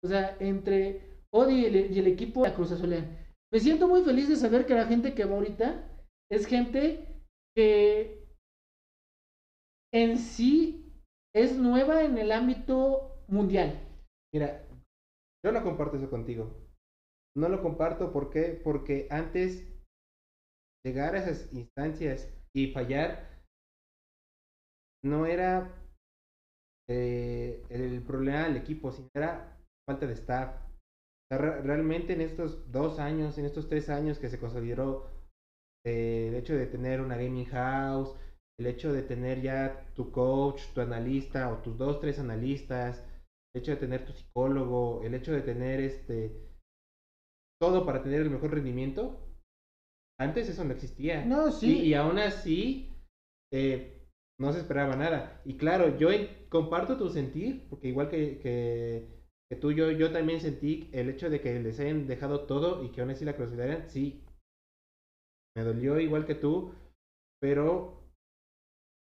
[0.03, 3.05] O sea, entre Odi y el, equipo la Cruz Azulea.
[3.53, 5.87] Me siento muy feliz de saber que la gente que va ahorita
[6.31, 7.23] es gente
[7.55, 8.30] que
[9.93, 10.93] en sí
[11.35, 13.79] es nueva en el ámbito mundial.
[14.33, 14.67] Mira,
[15.45, 16.51] yo no comparto eso contigo.
[17.37, 18.61] No lo comparto, ¿por qué?
[18.63, 19.65] Porque antes
[20.85, 23.29] llegar a esas instancias y fallar
[25.05, 25.73] no era
[26.89, 29.57] eh, el problema del equipo, sino era
[29.89, 30.55] falta de staff.
[31.31, 35.09] Realmente en estos dos años, en estos tres años que se consideró
[35.87, 38.17] eh, el hecho de tener una gaming house,
[38.61, 43.03] el hecho de tener ya tu coach, tu analista o tus dos, tres analistas,
[43.55, 46.47] el hecho de tener tu psicólogo, el hecho de tener este
[47.59, 49.19] todo para tener el mejor rendimiento,
[50.19, 51.25] antes eso no existía.
[51.25, 51.79] No, sí.
[51.79, 52.91] Y, y aún así,
[53.53, 54.07] eh,
[54.39, 55.41] no se esperaba nada.
[55.47, 56.09] Y claro, yo
[56.51, 59.07] comparto tu sentir, porque igual que, que,
[59.51, 62.91] que tú, yo, yo también sentí el hecho de que les hayan dejado todo y
[62.91, 64.23] que aún así la consideraran, sí,
[65.57, 66.75] me dolió igual que tú,
[67.41, 68.00] pero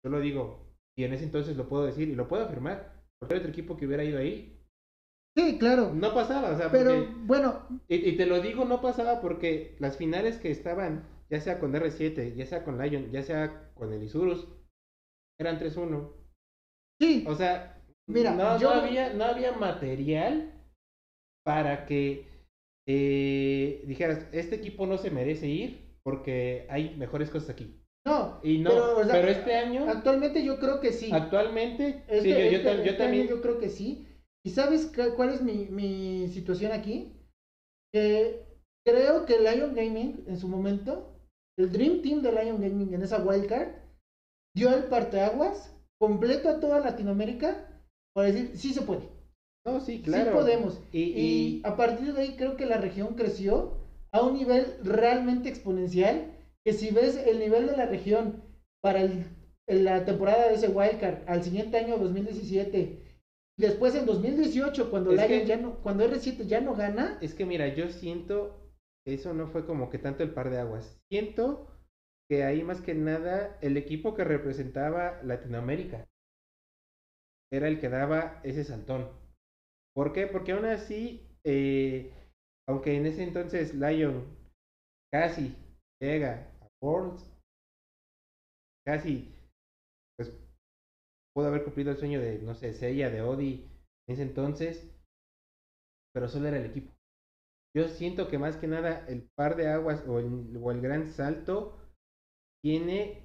[0.04, 3.00] yo lo digo, y en ese entonces lo puedo decir y lo puedo afirmar.
[3.18, 4.56] Porque otro equipo que hubiera ido ahí,
[5.36, 5.92] Sí, claro.
[5.94, 9.76] no pasaba, o sea, Pero porque- bueno, y, y te lo digo, no pasaba porque
[9.78, 13.92] las finales que estaban, ya sea con R7, ya sea con Lion, ya sea con
[13.92, 14.48] el Isurus,
[15.38, 16.12] eran 3-1.
[17.00, 17.24] sí.
[17.28, 17.76] O sea,
[18.08, 20.52] Mira, no, yo- no había, no había material
[21.44, 22.28] para que
[22.88, 27.79] eh, dijeras, este equipo no se merece ir porque hay mejores cosas aquí.
[28.06, 31.10] No, Y no, Pero, pero, o sea, este año, actualmente yo creo que sí.
[31.12, 34.06] actualmente, Este- sí, yo, yo este- yo este año también, yo creo que sí.
[34.44, 37.12] ¿Y sabes cu- cuál es mi, mi situación aquí?
[37.92, 38.46] Que
[38.86, 41.12] creo que Lion Gaming en su momento,
[41.58, 43.68] el Dream Team de Lion Gaming en esa wildcard,
[44.56, 47.68] dio el parteaguas completo a toda Latinoamérica
[48.14, 49.02] para decir, sí se puede,
[49.66, 50.30] no, sí, claro.
[50.30, 50.80] sí podemos.
[50.90, 51.12] Y, Y
[51.58, 53.76] y- a partir de ahí creo que la región creció
[54.10, 56.32] a un nivel realmente exponencial,
[56.64, 58.42] que si ves el nivel de la región
[58.82, 59.24] para el-
[59.68, 62.78] en la temporada de ese wildcard al siguiente año 2017,
[63.58, 67.46] y después en 2018 cuando, Lion ya no, cuando R7 ya no gana, Es que
[67.46, 68.56] mira, yo siento
[69.06, 70.98] eso no fue como que tanto el par de aguas.
[71.10, 71.66] Siento
[72.28, 76.06] que ahí más que nada el equipo que representaba Latinoamérica
[77.52, 79.08] era el que daba ese saltón.
[79.94, 80.26] ¿Por qué?
[80.26, 82.12] Porque aún así, eh,
[82.68, 84.24] aunque en ese entonces Lion
[85.12, 85.56] casi
[86.00, 86.49] llega
[86.82, 87.24] Worlds,
[88.84, 89.32] casi
[90.16, 90.32] pues
[91.34, 93.68] pudo haber cumplido el sueño de, no sé, Seiya, de Odi
[94.08, 94.88] en ese entonces,
[96.12, 96.92] pero solo era el equipo.
[97.76, 101.06] Yo siento que más que nada el par de aguas o el, o el gran
[101.06, 101.78] salto
[102.62, 103.22] tiene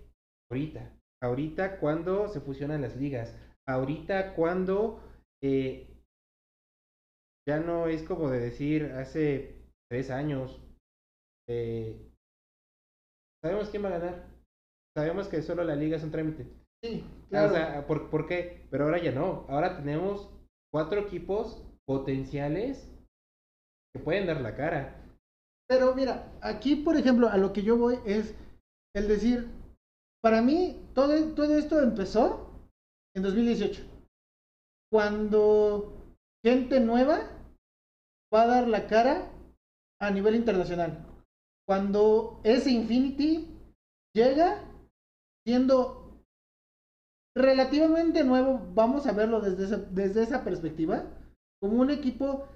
[0.51, 0.91] ahorita.
[1.23, 3.35] Ahorita cuando se fusionan las ligas.
[3.67, 5.01] Ahorita cuando
[5.43, 5.89] eh,
[7.47, 9.55] ya no es como de decir hace
[9.89, 10.61] tres años.
[11.49, 12.11] eh,
[13.45, 14.25] sabemos quién va a ganar.
[14.97, 16.47] Sabemos que solo la liga es un trámite.
[16.83, 17.51] sí, claro.
[17.51, 18.65] O sea, ¿por, por qué?
[18.71, 19.45] Pero ahora ya no.
[19.49, 20.31] Ahora tenemos
[20.73, 22.91] cuatro equipos potenciales
[23.93, 24.99] que pueden dar la cara.
[25.69, 28.35] Pero mira, aquí por ejemplo a lo que yo voy es
[28.95, 29.47] el decir,
[30.23, 32.49] para mí todo, todo esto empezó
[33.15, 33.83] en 2018,
[34.91, 35.93] cuando
[36.43, 37.29] gente nueva
[38.33, 39.31] va a dar la cara
[40.01, 41.04] a nivel internacional.
[41.67, 43.47] Cuando ese Infinity
[44.15, 44.63] llega
[45.45, 46.21] siendo
[47.35, 51.05] relativamente nuevo, vamos a verlo desde esa, desde esa perspectiva,
[51.61, 52.47] como un equipo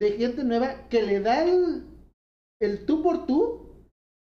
[0.00, 1.84] de gente nueva que le da el,
[2.60, 3.64] el tú por tú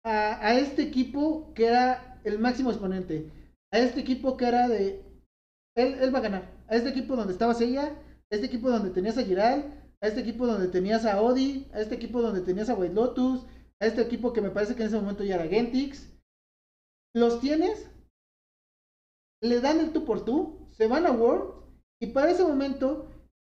[0.04, 3.30] a, a este equipo que era el máximo exponente.
[3.72, 5.02] A este equipo que era de.
[5.76, 6.50] Él, él va a ganar.
[6.68, 7.84] A este equipo donde estaba Seiya.
[8.30, 9.72] A este equipo donde tenías a Giral.
[10.00, 11.68] A este equipo donde tenías a Odi.
[11.72, 13.46] A este equipo donde tenías a White Lotus.
[13.82, 16.08] A este equipo que me parece que en ese momento ya era Gentix.
[17.16, 17.90] Los tienes.
[19.42, 20.68] Le dan el tú por tú.
[20.70, 21.64] Se van a World.
[22.00, 23.08] Y para ese momento.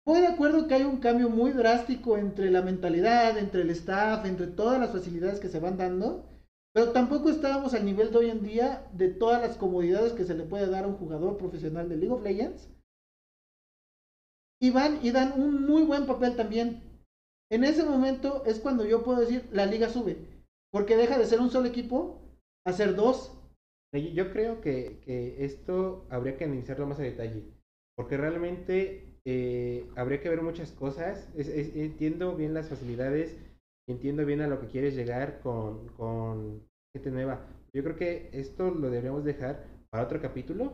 [0.05, 4.23] Voy de acuerdo que hay un cambio muy drástico entre la mentalidad, entre el staff,
[4.25, 6.30] entre todas las facilidades que se van dando.
[6.73, 10.36] Pero tampoco estábamos al nivel de hoy en día de todas las comodidades que se
[10.36, 12.69] le puede dar a un jugador profesional de League of Legends.
[14.61, 16.89] Y van y dan un muy buen papel también.
[17.52, 20.18] En ese momento es cuando yo puedo decir la liga sube.
[20.72, 22.22] Porque deja de ser un solo equipo
[22.66, 23.36] a ser dos.
[23.91, 25.02] Yo creo que,
[25.39, 27.43] esto habría que analizarlo más a detalle.
[27.95, 31.28] Porque realmente eh, habría que ver muchas cosas.
[31.36, 33.36] Entiendo bien las facilidades
[33.91, 36.62] entiendo bien a lo que quieres llegar con, con
[36.95, 37.45] gente nueva.
[37.74, 40.74] Yo creo que esto lo deberíamos dejar para otro capítulo,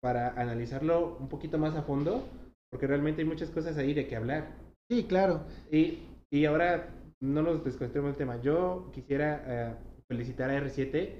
[0.00, 2.28] para analizarlo un poquito más a fondo,
[2.70, 4.48] porque realmente hay muchas cosas ahí de que hablar.
[4.92, 5.46] Sí, claro.
[5.70, 6.90] Y, y ahora
[7.22, 8.42] no nos desconcentremos del tema.
[8.42, 9.74] Yo quisiera eh,
[10.06, 11.14] felicitar a R7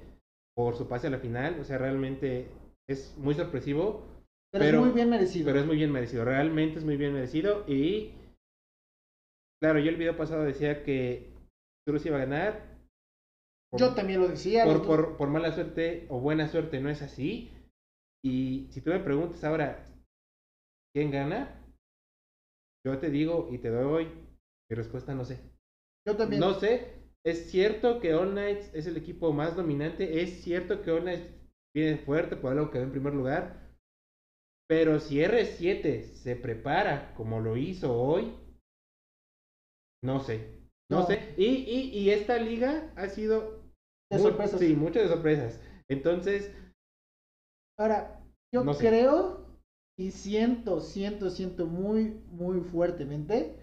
[0.55, 1.59] por su pase a la final.
[1.59, 2.51] O sea, realmente
[2.87, 4.03] es muy sorpresivo.
[4.51, 5.45] Pero, pero, es muy bien merecido.
[5.47, 6.23] Pero es muy bien merecido.
[6.23, 7.65] Realmente es muy bien merecido.
[7.67, 8.11] Y
[9.59, 11.31] Claro, yo el video pasado decía que
[11.87, 12.77] Cruz iba a ganar.
[13.71, 14.65] yo también lo decía.
[14.65, 17.49] Por, por, por, mala suerte o buena suerte no es así.
[18.23, 19.83] Y si tú me preguntas ahora,
[20.93, 21.62] ¿quién gana?
[22.85, 24.05] Yo te digo y te doy
[24.69, 25.39] mi respuesta, no sé.
[26.07, 26.39] Yo también.
[26.39, 27.01] No sé.
[27.25, 30.21] Es cierto que All Knights es el equipo más dominante.
[30.21, 31.29] Es cierto que All Knights
[31.73, 33.71] viene fuerte por algo que quedó en primer lugar.
[34.67, 38.33] Pero si R7 se prepara como lo hizo hoy,
[40.03, 40.59] no sé.
[40.91, 41.33] No, sé.
[41.37, 43.63] Y, y, y, esta liga ha sido.
[44.11, 44.59] De sorpresas.
[44.59, 45.59] Sí, muchas de sorpresas.
[45.89, 46.53] Entonces.
[47.79, 48.21] Ahora,
[48.53, 49.42] yo creo
[49.97, 53.55] y siento, siento, siento muy, muy fuertemente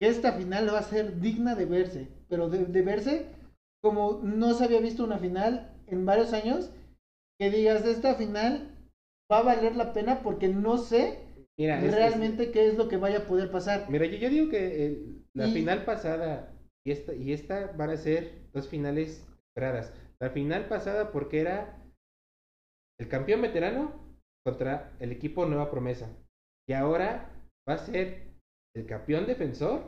[0.00, 2.08] que esta final va a ser digna de verse.
[2.28, 3.26] Pero de, de verse
[3.82, 6.70] como no se había visto una final en varios años.
[7.38, 8.70] Que digas, esta final
[9.30, 11.18] va a valer la pena porque no sé
[11.58, 13.90] Mira, realmente qué es lo que vaya a poder pasar.
[13.90, 16.52] Mira, yo, yo digo que el, la final pasada
[16.84, 19.92] y esta, y esta van a ser dos finales esperadas.
[20.20, 21.82] La final pasada porque era
[22.98, 24.03] el campeón veterano
[24.44, 26.14] contra el equipo Nueva Promesa.
[26.68, 27.30] Y ahora
[27.68, 28.34] va a ser
[28.74, 29.82] el campeón defensor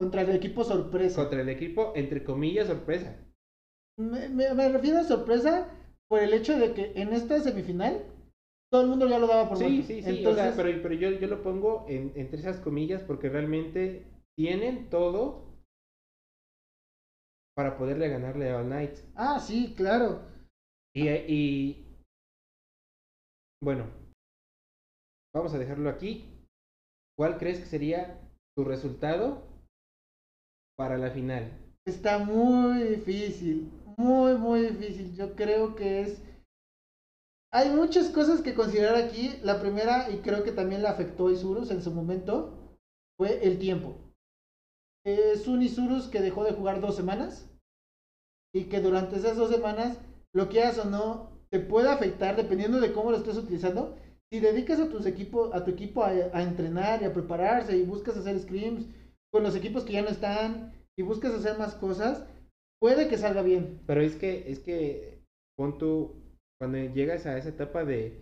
[0.00, 1.16] contra el equipo sorpresa.
[1.16, 3.16] Contra el equipo, entre comillas, sorpresa.
[3.98, 5.68] Me, me, refiero a sorpresa
[6.08, 8.04] por el hecho de que en esta semifinal
[8.70, 10.54] todo el mundo ya lo daba por sí, Sí, sí, Entonces...
[10.56, 14.06] pero, pero yo, yo lo pongo en, entre esas comillas porque realmente
[14.36, 15.48] tienen todo
[17.56, 19.04] para poderle ganarle a All Knights.
[19.16, 20.20] Ah, sí, claro.
[20.94, 21.87] Y, y
[23.62, 23.86] bueno,
[25.34, 26.24] vamos a dejarlo aquí.
[27.16, 28.20] ¿Cuál crees que sería
[28.56, 29.42] tu resultado
[30.76, 31.50] para la final?
[31.86, 35.14] Está muy difícil, muy, muy difícil.
[35.16, 36.22] Yo creo que es
[37.50, 39.38] hay muchas cosas que considerar aquí.
[39.42, 42.52] La primera, y creo que también la afectó a Isurus en su momento,
[43.16, 43.96] fue el tiempo.
[45.04, 47.50] Es un Isurus que dejó de jugar dos semanas
[48.54, 49.98] y que durante esas dos semanas,
[50.34, 53.96] lo que hagas o no, te puede afectar dependiendo de cómo lo estés utilizando.
[54.32, 57.84] Si dedicas a, tus equipo, a tu equipo a, a entrenar y a prepararse y
[57.84, 58.86] buscas hacer scrims
[59.32, 62.26] con los equipos que ya no están y buscas hacer más cosas,
[62.80, 63.80] puede que salga bien.
[63.86, 65.22] Pero es que, es que,
[65.56, 66.14] pon tu,
[66.60, 68.20] cuando llegas a esa etapa de,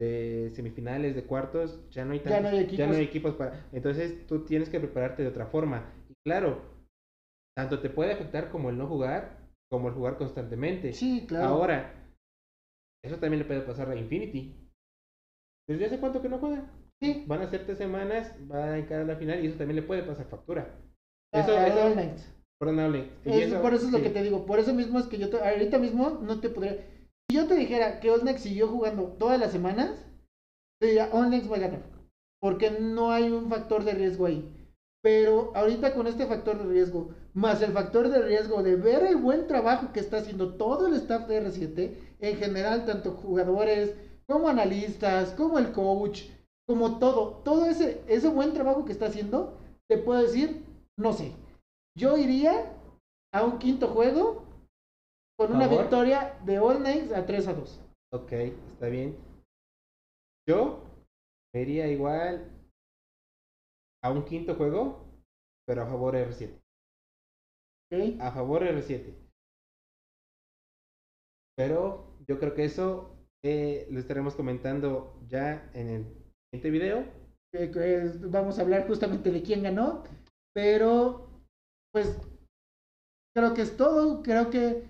[0.00, 2.78] de semifinales, de cuartos, ya no hay, ya no hay, equipos.
[2.78, 3.66] ya no hay equipos para...
[3.72, 5.92] Entonces tú tienes que prepararte de otra forma.
[6.08, 6.60] Y claro,
[7.56, 9.38] tanto te puede afectar como el no jugar,
[9.70, 10.92] como el jugar constantemente.
[10.92, 11.46] Sí, claro.
[11.46, 12.05] Ahora,
[13.04, 14.54] eso también le puede pasar a Infinity.
[15.68, 16.70] ¿Desde hace cuánto que no juega?
[17.00, 17.24] Sí.
[17.26, 20.02] Van a ser tres semanas, va a encarar la final y eso también le puede
[20.02, 20.78] pasar factura.
[21.32, 21.88] Eso, es eso,
[23.24, 24.46] eso, por eso es lo que te digo.
[24.46, 26.78] Por eso mismo es que yo ahorita mismo no te podría
[27.28, 30.06] si yo te dijera que Olnex siguió jugando todas las semanas,
[30.80, 31.82] te diría, Olnex va a ganar.
[32.40, 34.48] Porque no hay un factor de riesgo ahí.
[35.06, 39.14] Pero ahorita con este factor de riesgo, más el factor de riesgo de ver el
[39.14, 43.94] buen trabajo que está haciendo todo el staff de R7, en general, tanto jugadores
[44.26, 46.22] como analistas, como el coach,
[46.66, 49.56] como todo, todo ese, ese buen trabajo que está haciendo,
[49.88, 50.64] te puedo decir,
[50.98, 51.30] no sé.
[51.96, 52.72] Yo iría
[53.32, 54.42] a un quinto juego
[55.38, 57.80] con una victoria de All Knights a 3 a 2.
[58.12, 59.16] Ok, está bien.
[60.48, 60.80] Yo
[61.54, 62.55] vería igual
[64.06, 65.04] a un quinto juego,
[65.66, 66.60] pero a favor R7.
[67.92, 68.20] ¿ok?
[68.20, 69.14] A favor R7.
[71.56, 76.04] Pero yo creo que eso eh, lo estaremos comentando ya en el
[76.50, 77.04] siguiente video.
[78.30, 80.04] vamos a hablar justamente de quién ganó,
[80.54, 81.28] pero
[81.92, 82.18] pues
[83.34, 84.84] creo que es todo, creo que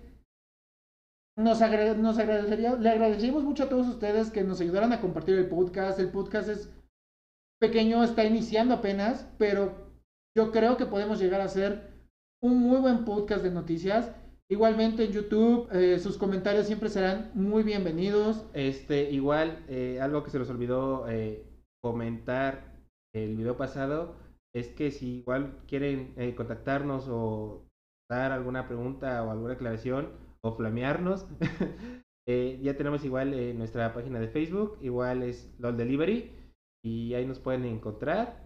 [1.37, 5.35] nos, agra- nos agradecería, le agradeceríamos mucho a todos ustedes que nos ayudaran a compartir
[5.37, 6.69] el podcast, el podcast es
[7.59, 9.91] pequeño, está iniciando apenas, pero
[10.35, 11.93] yo creo que podemos llegar a hacer
[12.41, 14.13] un muy buen podcast de noticias.
[14.49, 18.45] Igualmente en YouTube, eh, sus comentarios siempre serán muy bienvenidos.
[18.53, 21.43] Este, igual, eh, algo que se nos olvidó eh,
[21.83, 22.77] comentar
[23.13, 24.15] el video pasado
[24.55, 27.67] es que si igual quieren eh, contactarnos o
[28.09, 30.09] dar alguna pregunta o alguna aclaración
[30.41, 31.27] o flamearnos,
[32.27, 36.31] eh, ya tenemos igual eh, nuestra página de Facebook, igual es LOL Delivery
[36.83, 38.43] y ahí nos pueden encontrar.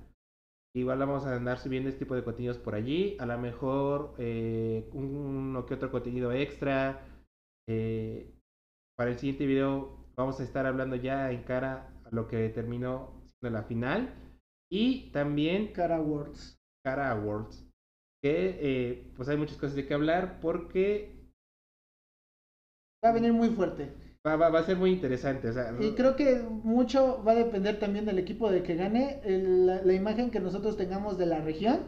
[0.76, 4.90] Igual vamos a andar subiendo este tipo de contenidos por allí, a lo mejor eh,
[4.94, 7.08] uno que otro contenido extra.
[7.70, 8.34] eh,
[8.98, 13.22] para el siguiente video vamos a estar hablando ya en cara a lo que terminó
[13.26, 14.14] siendo la final
[14.72, 16.58] y también Cara Words.
[16.86, 17.68] cara a Worlds
[18.24, 21.22] que eh, pues hay muchas cosas de que hablar porque
[23.04, 23.92] Va a venir muy fuerte.
[24.26, 27.36] Va, va- va a ser muy interesante o sea, Y creo que mucho va a
[27.36, 31.26] depender también del equipo de que gane, el- la, la imagen que nosotros tengamos de
[31.26, 31.80] la región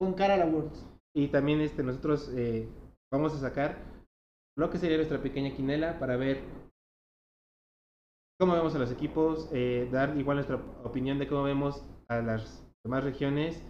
[0.00, 0.86] con cara a la Worlds.
[1.16, 2.68] y también este nosotros eh,
[3.12, 3.76] vamos a sacar
[4.56, 6.40] lo que sería nuestra pequeña quinela para ver
[8.40, 12.64] cómo vemos a los equipos eh, dar igual nuestra opinión de cómo vemos a las
[12.84, 13.62] demás regiones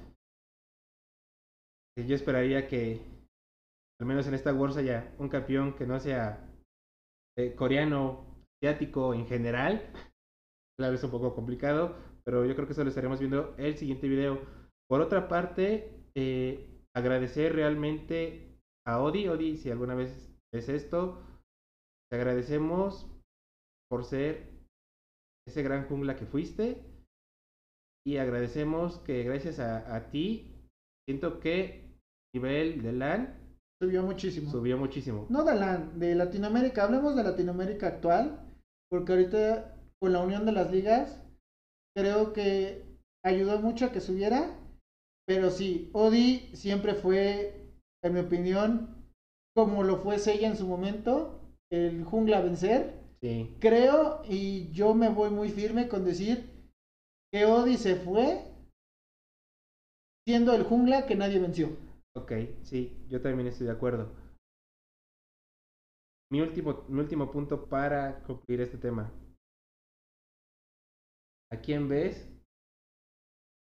[1.96, 3.00] yo esperaría que
[4.00, 6.44] al menos en esta Worlds haya un campeón que no sea
[7.36, 9.90] eh, coreano, asiático en general.
[10.78, 14.08] Claro, es un poco complicado, pero yo creo que eso lo estaremos viendo el siguiente
[14.08, 14.40] video.
[14.88, 19.28] Por otra parte, eh, agradecer realmente a Odi.
[19.28, 21.22] Odi, si alguna vez es esto,
[22.10, 23.10] te agradecemos
[23.90, 24.48] por ser
[25.46, 26.82] ese gran jungla que fuiste.
[28.06, 30.54] Y agradecemos que gracias a, a ti,
[31.08, 31.84] siento que
[32.34, 33.43] el nivel de LAN
[33.80, 34.50] Subió muchísimo.
[34.50, 35.26] subió muchísimo.
[35.28, 38.40] No de, la, de Latinoamérica, hablemos de Latinoamérica actual,
[38.90, 41.20] porque ahorita con la unión de las ligas,
[41.96, 42.84] creo que
[43.24, 44.58] ayudó mucho a que subiera,
[45.26, 47.70] pero sí, Odi siempre fue,
[48.02, 48.94] en mi opinión,
[49.54, 51.40] como lo fue Seiya en su momento,
[51.72, 52.92] el jungla a vencer.
[53.22, 56.44] Sí, Creo, y yo me voy muy firme con decir
[57.32, 58.42] que Odi se fue
[60.26, 61.70] siendo el jungla que nadie venció.
[62.16, 64.14] Ok, sí, yo también estoy de acuerdo.
[66.32, 69.12] Mi último, mi último punto para concluir este tema.
[71.52, 72.28] ¿A quién ves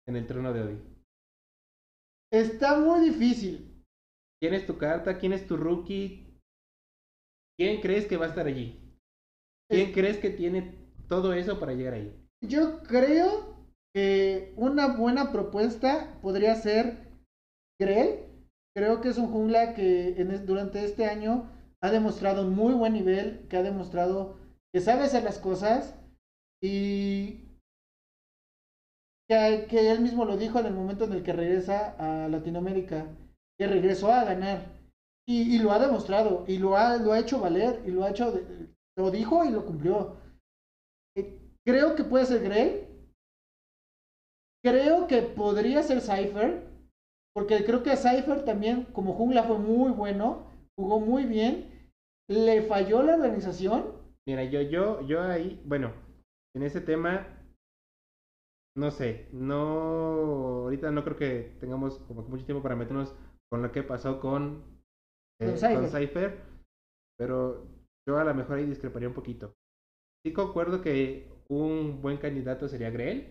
[0.07, 0.81] en el trono de Odi?
[2.31, 3.83] Está muy difícil.
[4.39, 5.17] ¿Quién es tu carta?
[5.17, 6.37] ¿Quién es tu rookie?
[7.57, 8.79] ¿Quién crees que va a estar allí?
[9.69, 12.15] ¿Quién crees que tiene todo eso para llegar ahí?
[12.41, 13.55] Yo creo
[13.93, 17.09] que una buena propuesta podría ser
[17.79, 18.28] Grell.
[18.75, 21.49] Creo que es un jungla que en durante este año
[21.81, 24.37] ha demostrado un muy buen nivel, que ha demostrado
[24.73, 25.95] que sabe hacer las cosas
[26.61, 27.45] y
[29.27, 33.05] que, que él mismo lo dijo en el momento en el que regresa a Latinoamérica,
[33.57, 34.65] que regresó a ganar
[35.27, 38.11] y, y lo ha demostrado y lo ha, lo ha hecho valer y lo ha
[38.11, 38.33] hecho,
[38.97, 40.17] lo dijo y lo cumplió.
[41.15, 42.87] Eh, Creo que puede ser Grey.
[44.63, 46.68] Creo que podría ser Cypher.
[47.33, 50.47] Porque creo que Cypher también, como jungla, fue muy bueno.
[50.77, 51.91] Jugó muy bien.
[52.29, 53.99] Le falló la organización.
[54.27, 55.91] Mira, yo, yo, yo ahí, bueno,
[56.55, 57.27] en ese tema,
[58.77, 63.15] no sé, no, ahorita no creo que tengamos como mucho tiempo para meternos
[63.51, 64.63] con lo que pasó con,
[65.41, 66.39] eh, con Cypher,
[67.17, 67.65] pero
[68.07, 69.55] yo a lo mejor ahí discreparía un poquito.
[70.23, 73.27] Sí concuerdo que un buen candidato sería Grell,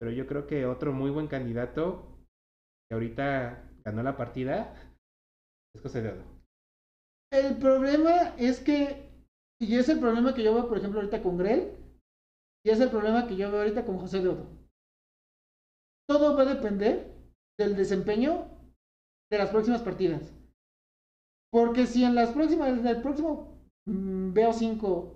[0.00, 2.17] pero yo creo que otro muy buen candidato
[2.88, 4.74] que ahorita ganó la partida
[5.74, 6.22] es José Dedo.
[7.30, 9.10] El problema es que,
[9.60, 11.76] y es el problema que yo veo, por ejemplo, ahorita con Grell,
[12.64, 14.46] y es el problema que yo veo ahorita con José Deodo.
[16.08, 17.14] Todo va a depender
[17.58, 18.46] del desempeño
[19.30, 20.32] de las próximas partidas.
[21.52, 25.14] Porque si en las próximas, en el próximo mm, BO5,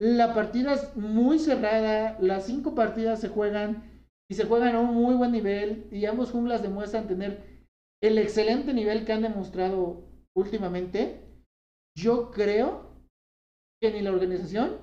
[0.00, 3.93] la partida es muy cerrada, las cinco partidas se juegan
[4.30, 7.62] y se juegan a un muy buen nivel, y ambos junglas demuestran tener
[8.02, 10.04] el excelente nivel que han demostrado
[10.36, 11.20] últimamente,
[11.96, 12.90] yo creo
[13.82, 14.78] que ni la organización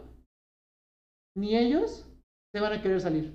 [1.37, 2.05] ni ellos
[2.53, 3.33] se van a querer salir.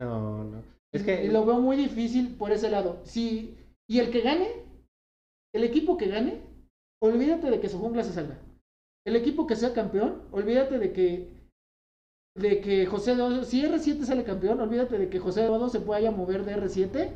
[0.00, 0.62] No, no.
[0.92, 3.00] Es que- Y lo veo muy difícil por ese lado.
[3.04, 3.56] Si,
[3.88, 4.48] y el que gane,
[5.54, 6.40] el equipo que gane,
[7.02, 8.38] olvídate de que su jungla se salga.
[9.06, 11.28] El equipo que sea campeón, olvídate de que
[12.38, 16.10] de que José Eduardo, si R7 sale campeón, olvídate de que José Eduardo se pueda
[16.10, 17.10] mover de R7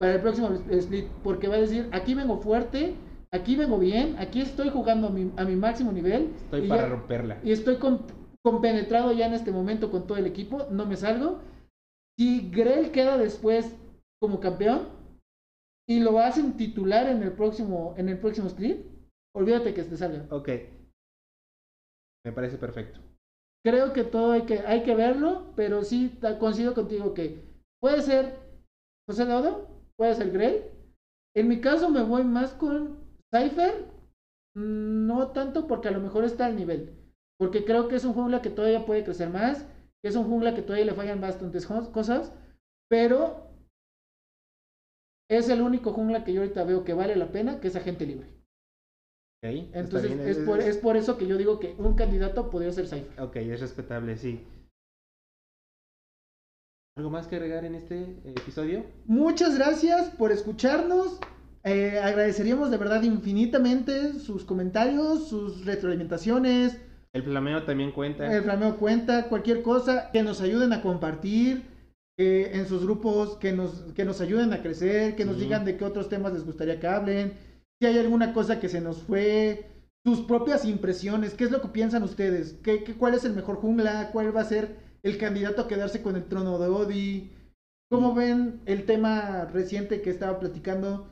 [0.00, 2.94] para el próximo split, porque va a decir, aquí vengo fuerte,
[3.32, 6.30] aquí vengo bien, aquí estoy jugando a mi, a mi máximo nivel.
[6.44, 7.38] Estoy para ya- romperla.
[7.44, 8.02] y estoy con-
[8.44, 11.40] compenetrado ya en este momento con todo el equipo, no me salgo.
[12.18, 13.74] Si Grell queda después
[14.20, 14.88] como campeón
[15.88, 18.78] y lo hacen titular en el próximo, en el próximo split,
[19.34, 20.26] olvídate que te salga.
[20.34, 20.48] Ok.
[22.24, 23.00] Me parece perfecto.
[23.64, 27.40] Creo que todo hay que, hay que verlo, pero sí coincido contigo que
[27.80, 28.34] puede ser
[29.08, 30.64] José Dodo, puede ser Grell.
[31.36, 32.98] En mi caso me voy más con
[33.34, 33.86] Cypher,
[34.56, 36.92] mm, no tanto porque a lo mejor está al nivel,
[37.38, 39.64] porque creo que es un jungla que todavía puede crecer más,
[40.02, 42.32] que es un jungla que todavía le fallan bastantes cosas,
[42.90, 43.48] pero
[45.30, 48.06] es el único jungla que yo ahorita veo que vale la pena, que es agente
[48.06, 48.41] libre.
[49.44, 49.50] Ok.
[49.50, 52.86] está Entonces es, por, es por eso que yo digo que un candidato podría ser
[52.86, 53.20] Cypher.
[53.20, 54.46] Ok, es respetable, sí.
[56.96, 58.84] ¿Algo más que agregar en este eh, episodio?
[59.06, 61.18] Muchas gracias por escucharnos.
[61.64, 66.78] Eh, agradeceríamos de verdad infinitamente sus comentarios, sus retroalimentaciones.
[67.12, 68.32] El flameo también cuenta.
[68.32, 71.64] El flameo cuenta, cualquier cosa que nos ayuden a compartir
[72.18, 75.76] eh, en sus grupos, que nos, que nos ayuden a crecer, que nos digan de
[75.76, 77.32] qué otros temas les gustaría que hablen.
[77.82, 79.64] Si hay alguna cosa que se nos fue,
[80.06, 83.56] sus propias impresiones, qué es lo que piensan ustedes, ¿Qué, qué, cuál es el mejor
[83.56, 87.32] jungla, cuál va a ser el candidato a quedarse con el trono de Odi.
[87.90, 91.08] ¿Cómo ven el tema reciente que estaba platicando?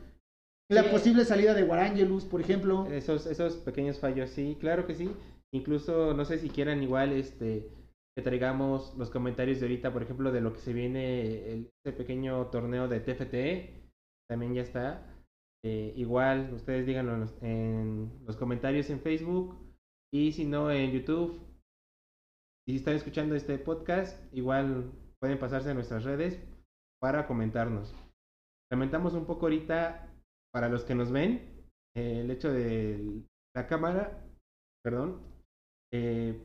[0.70, 0.90] La Sí.
[0.90, 2.86] posible salida de Warangelus, por ejemplo.
[2.86, 5.10] Esos, esos pequeños fallos, sí, claro que sí.
[5.52, 7.66] Incluso, no sé si quieran igual este
[8.16, 11.98] que traigamos los comentarios de ahorita, por ejemplo, de lo que se viene, el, este
[11.98, 13.90] pequeño torneo de TFT,
[14.28, 15.04] también ya está.
[15.64, 19.56] Eh, igual, ustedes díganlo en los, en los comentarios en Facebook
[20.12, 21.40] y si no en YouTube.
[22.66, 26.40] Y si están escuchando este podcast, igual pueden pasarse a nuestras redes
[27.00, 27.94] para comentarnos.
[28.70, 30.08] Lamentamos un poco ahorita
[30.52, 31.64] para los que nos ven
[31.96, 34.24] eh, el hecho de la cámara,
[34.82, 35.20] perdón.
[35.92, 36.40] eh,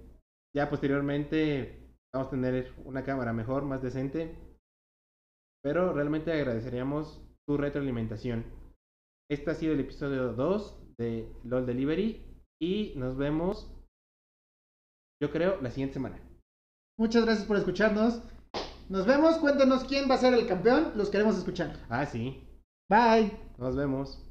[0.55, 1.80] ya posteriormente
[2.13, 4.36] vamos a tener una cámara mejor, más decente.
[5.61, 8.45] Pero realmente agradeceríamos tu retroalimentación.
[9.30, 12.24] Este ha sido el episodio 2 de LOL Delivery
[12.62, 13.72] y nos vemos,
[15.22, 16.20] yo creo, la siguiente semana.
[17.00, 18.22] Muchas gracias por escucharnos.
[18.88, 21.76] Nos vemos, cuéntanos quién va a ser el campeón, los queremos escuchar.
[21.90, 22.48] Ah, sí,
[22.88, 23.32] Bye.
[23.58, 24.25] nos vemos.